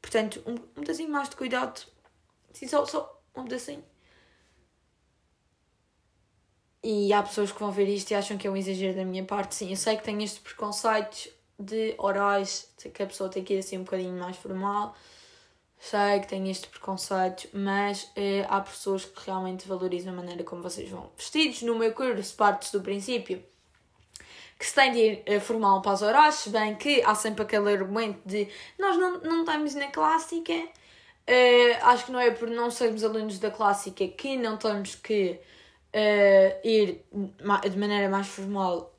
Portanto, 0.01 0.43
um, 0.45 0.53
um 0.53 0.81
pedacinho 0.81 1.09
mais 1.09 1.29
de 1.29 1.35
cuidado. 1.35 1.81
Sim, 2.53 2.67
só, 2.67 2.85
só 2.85 3.21
um 3.35 3.43
pedacinho. 3.43 3.83
E 6.83 7.13
há 7.13 7.23
pessoas 7.23 7.51
que 7.51 7.59
vão 7.59 7.71
ver 7.71 7.87
isto 7.87 8.11
e 8.11 8.15
acham 8.15 8.37
que 8.37 8.45
é 8.45 8.51
um 8.51 8.57
exagero 8.57 8.95
da 8.95 9.05
minha 9.05 9.23
parte. 9.23 9.55
Sim, 9.55 9.69
eu 9.69 9.77
sei 9.77 9.95
que 9.95 10.03
tenho 10.03 10.21
estes 10.21 10.39
preconceitos 10.39 11.29
de 11.57 11.95
orais, 11.97 12.73
que 12.93 13.01
a 13.01 13.07
pessoa 13.07 13.29
tem 13.29 13.43
que 13.43 13.53
ir 13.53 13.59
assim 13.59 13.77
um 13.77 13.83
bocadinho 13.83 14.19
mais 14.19 14.35
formal 14.35 14.93
sei 15.83 16.21
que 16.21 16.27
tenho 16.29 16.49
este 16.49 16.69
preconceito, 16.69 17.49
mas 17.51 18.09
eh, 18.15 18.45
há 18.47 18.61
pessoas 18.61 19.03
que 19.03 19.25
realmente 19.25 19.67
valorizam 19.67 20.13
a 20.13 20.15
maneira 20.15 20.41
como 20.41 20.63
vocês 20.63 20.89
vão 20.89 21.11
vestidos. 21.17 21.61
No 21.61 21.77
meu 21.77 21.91
curso, 21.91 22.33
partes 22.37 22.71
do 22.71 22.79
princípio 22.79 23.43
que 24.57 24.65
se 24.65 24.73
tem 24.73 24.93
de 24.93 24.99
ir 24.99 25.23
eh, 25.25 25.41
formal 25.41 25.81
para 25.81 25.91
as 25.91 26.01
horas, 26.01 26.35
se 26.35 26.49
bem 26.51 26.75
que 26.75 27.01
há 27.03 27.13
sempre 27.13 27.43
aquele 27.43 27.73
argumento 27.73 28.21
de 28.25 28.47
nós 28.79 28.95
não, 28.95 29.19
não 29.19 29.39
estamos 29.41 29.75
na 29.75 29.87
clássica. 29.87 30.53
Uh, 30.53 31.75
acho 31.83 32.05
que 32.05 32.11
não 32.11 32.19
é 32.19 32.31
por 32.31 32.49
não 32.49 32.69
sermos 32.71 33.03
alunos 33.03 33.39
da 33.39 33.51
clássica 33.51 34.07
que 34.07 34.37
não 34.37 34.57
temos 34.57 34.95
que 34.95 35.39
ir 36.63 37.05
de 37.69 37.77
maneira 37.77 38.09
mais 38.09 38.27
formal 38.27 38.93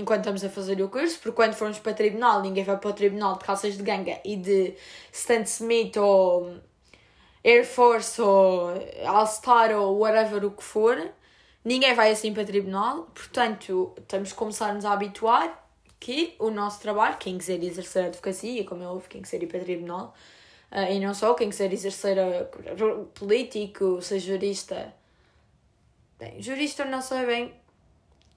enquanto 0.00 0.20
estamos 0.20 0.44
a 0.44 0.48
fazer 0.48 0.80
o 0.82 0.88
curso, 0.88 1.18
porque 1.20 1.36
quando 1.36 1.54
formos 1.54 1.78
para 1.78 1.92
o 1.92 1.94
tribunal, 1.94 2.42
ninguém 2.42 2.64
vai 2.64 2.76
para 2.76 2.90
o 2.90 2.92
tribunal 2.92 3.38
de 3.38 3.44
calças 3.44 3.76
de 3.76 3.82
ganga 3.82 4.18
e 4.24 4.36
de 4.36 4.74
Stan 5.12 5.42
Smith 5.42 5.96
ou 5.96 6.56
Air 7.44 7.66
Force 7.66 8.20
ou 8.20 8.70
All-Star 9.06 9.72
ou 9.72 9.98
whatever 9.98 10.44
o 10.44 10.50
que 10.50 10.62
for. 10.62 11.10
Ninguém 11.64 11.94
vai 11.94 12.10
assim 12.10 12.32
para 12.32 12.42
o 12.42 12.46
tribunal, 12.46 13.10
portanto, 13.14 13.94
temos 14.08 14.32
que 14.32 14.38
começar-nos 14.38 14.84
a 14.84 14.92
habituar 14.92 15.68
que 15.98 16.34
o 16.38 16.50
nosso 16.50 16.80
trabalho, 16.80 17.18
quem 17.18 17.36
quiser 17.36 17.62
exercer 17.62 18.04
a 18.04 18.06
advocacia, 18.06 18.64
como 18.64 18.82
é 18.82 18.86
óbvio, 18.86 19.10
quem 19.10 19.20
quiser 19.20 19.42
ir 19.42 19.46
para 19.46 19.60
o 19.60 19.64
tribunal, 19.64 20.14
uh, 20.72 20.90
e 20.90 20.98
não 20.98 21.12
só, 21.12 21.34
quem 21.34 21.50
quiser 21.50 21.70
exercer 21.70 22.18
a, 22.18 22.44
político, 23.14 24.00
ser 24.00 24.18
jurista. 24.18 24.94
Bem, 26.18 26.40
jurista 26.40 26.86
não 26.86 27.02
sei 27.02 27.26
bem 27.26 27.59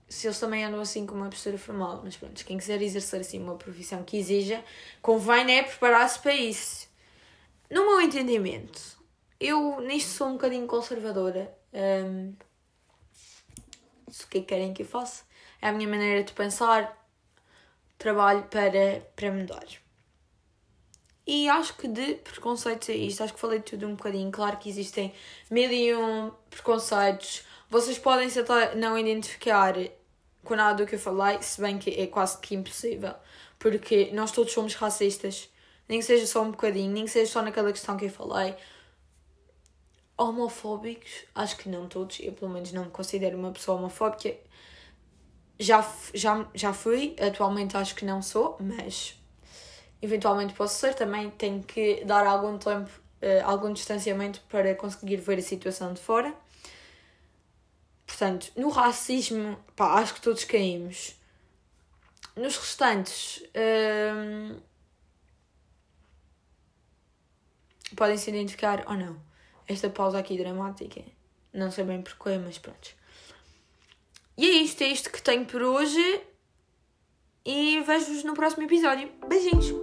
se 0.08 0.28
eles 0.28 0.39
também 0.39 0.63
andam 0.63 0.80
assim 0.80 1.06
com 1.06 1.16
uma 1.16 1.30
postura 1.30 1.58
formal, 1.58 2.02
mas 2.04 2.16
pronto, 2.16 2.46
quem 2.46 2.58
quiser 2.58 2.82
exercer 2.82 3.22
assim 3.22 3.42
uma 3.42 3.56
profissão 3.56 4.04
que 4.04 4.18
exija, 4.18 4.63
convém 5.02 5.46
né, 5.46 5.63
preparar-se 5.63 6.20
para 6.20 6.34
isso. 6.34 6.88
No 7.70 7.86
meu 7.86 8.02
entendimento, 8.02 8.82
eu 9.39 9.82
nisto 9.82 10.12
sou 10.12 10.28
um 10.28 10.34
bocadinho 10.34 10.68
conservadora. 10.68 11.54
Um, 11.74 12.34
o 14.08 14.28
que 14.30 14.42
querem 14.42 14.74
que 14.74 14.84
eu 14.84 14.88
faça? 14.88 15.24
É 15.62 15.70
a 15.70 15.74
minha 15.74 15.89
maneira 15.89 16.24
de 16.24 16.34
pensar, 16.34 16.96
trabalho 17.98 18.44
para, 18.44 19.02
para 19.16 19.32
mudar. 19.32 19.66
E 21.26 21.48
acho 21.48 21.76
que 21.78 21.88
de 21.88 22.16
preconceitos 22.16 22.89
é 22.89 22.96
isto, 22.96 23.24
acho 23.24 23.34
que 23.34 23.39
falei 23.39 23.62
tudo 23.62 23.88
um 23.88 23.96
bocadinho. 23.96 24.30
Claro 24.30 24.58
que 24.58 24.70
existem 24.70 25.13
mil 25.50 25.72
e 25.72 25.96
um 25.96 26.32
preconceitos. 26.50 27.44
Vocês 27.73 27.97
podem 27.97 28.29
se 28.29 28.39
até 28.39 28.75
não 28.75 28.95
identificar 28.95 29.73
com 30.43 30.55
nada 30.55 30.75
do 30.75 30.88
que 30.88 30.93
eu 30.93 30.99
falei, 30.99 31.41
se 31.41 31.59
bem 31.59 31.79
que 31.79 31.89
é 31.89 32.05
quase 32.05 32.38
que 32.38 32.53
impossível, 32.53 33.15
porque 33.57 34.12
nós 34.13 34.31
todos 34.31 34.53
somos 34.53 34.75
racistas, 34.75 35.49
nem 35.89 35.97
que 35.97 36.05
seja 36.05 36.27
só 36.27 36.43
um 36.43 36.51
bocadinho, 36.51 36.91
nem 36.91 37.05
que 37.05 37.09
seja 37.09 37.31
só 37.31 37.41
naquela 37.41 37.71
questão 37.71 37.97
que 37.97 38.05
eu 38.05 38.12
falei. 38.12 38.55
Homofóbicos, 40.15 41.25
acho 41.33 41.57
que 41.57 41.67
não 41.67 41.88
todos, 41.88 42.19
eu 42.19 42.33
pelo 42.33 42.51
menos 42.51 42.71
não 42.71 42.86
me 42.86 42.91
considero 42.91 43.39
uma 43.39 43.51
pessoa 43.51 43.79
homofóbica. 43.79 44.36
Já, 45.59 45.83
já, 46.13 46.47
já 46.53 46.73
fui, 46.73 47.15
atualmente 47.19 47.75
acho 47.75 47.95
que 47.95 48.05
não 48.05 48.21
sou, 48.21 48.55
mas 48.59 49.19
eventualmente 49.99 50.53
posso 50.53 50.79
ser. 50.79 50.93
Também 50.93 51.31
tenho 51.31 51.63
que 51.63 52.05
dar 52.05 52.27
algum 52.27 52.55
tempo, 52.55 52.91
uh, 52.91 53.45
algum 53.45 53.73
distanciamento 53.73 54.41
para 54.47 54.75
conseguir 54.75 55.17
ver 55.17 55.39
a 55.39 55.41
situação 55.41 55.91
de 55.91 55.99
fora. 55.99 56.36
Portanto, 58.13 58.52
no 58.56 58.69
racismo, 58.69 59.58
pá, 59.76 59.95
acho 59.95 60.13
que 60.13 60.21
todos 60.21 60.43
caímos. 60.43 61.15
Nos 62.36 62.58
restantes, 62.58 63.41
hum, 63.56 64.60
podem 67.95 68.15
se 68.15 68.30
identificar 68.30 68.86
ou 68.88 68.95
não. 68.95 69.19
Esta 69.67 69.89
pausa 69.89 70.19
aqui 70.19 70.38
dramática, 70.38 71.02
não 71.52 71.71
sei 71.71 71.86
bem 71.86 72.04
porquê, 72.04 72.38
mas 72.38 72.60
pronto. 72.60 72.95
E 74.38 74.45
é 74.45 74.54
isto, 74.62 74.84
é 74.84 74.89
isto 74.89 75.12
que 75.12 75.21
tenho 75.21 75.45
por 75.47 75.63
hoje. 75.63 76.21
E 77.43 77.82
vejo-vos 77.82 78.23
no 78.23 78.36
próximo 78.36 78.63
episódio. 78.63 79.12
Beijinhos! 79.28 79.83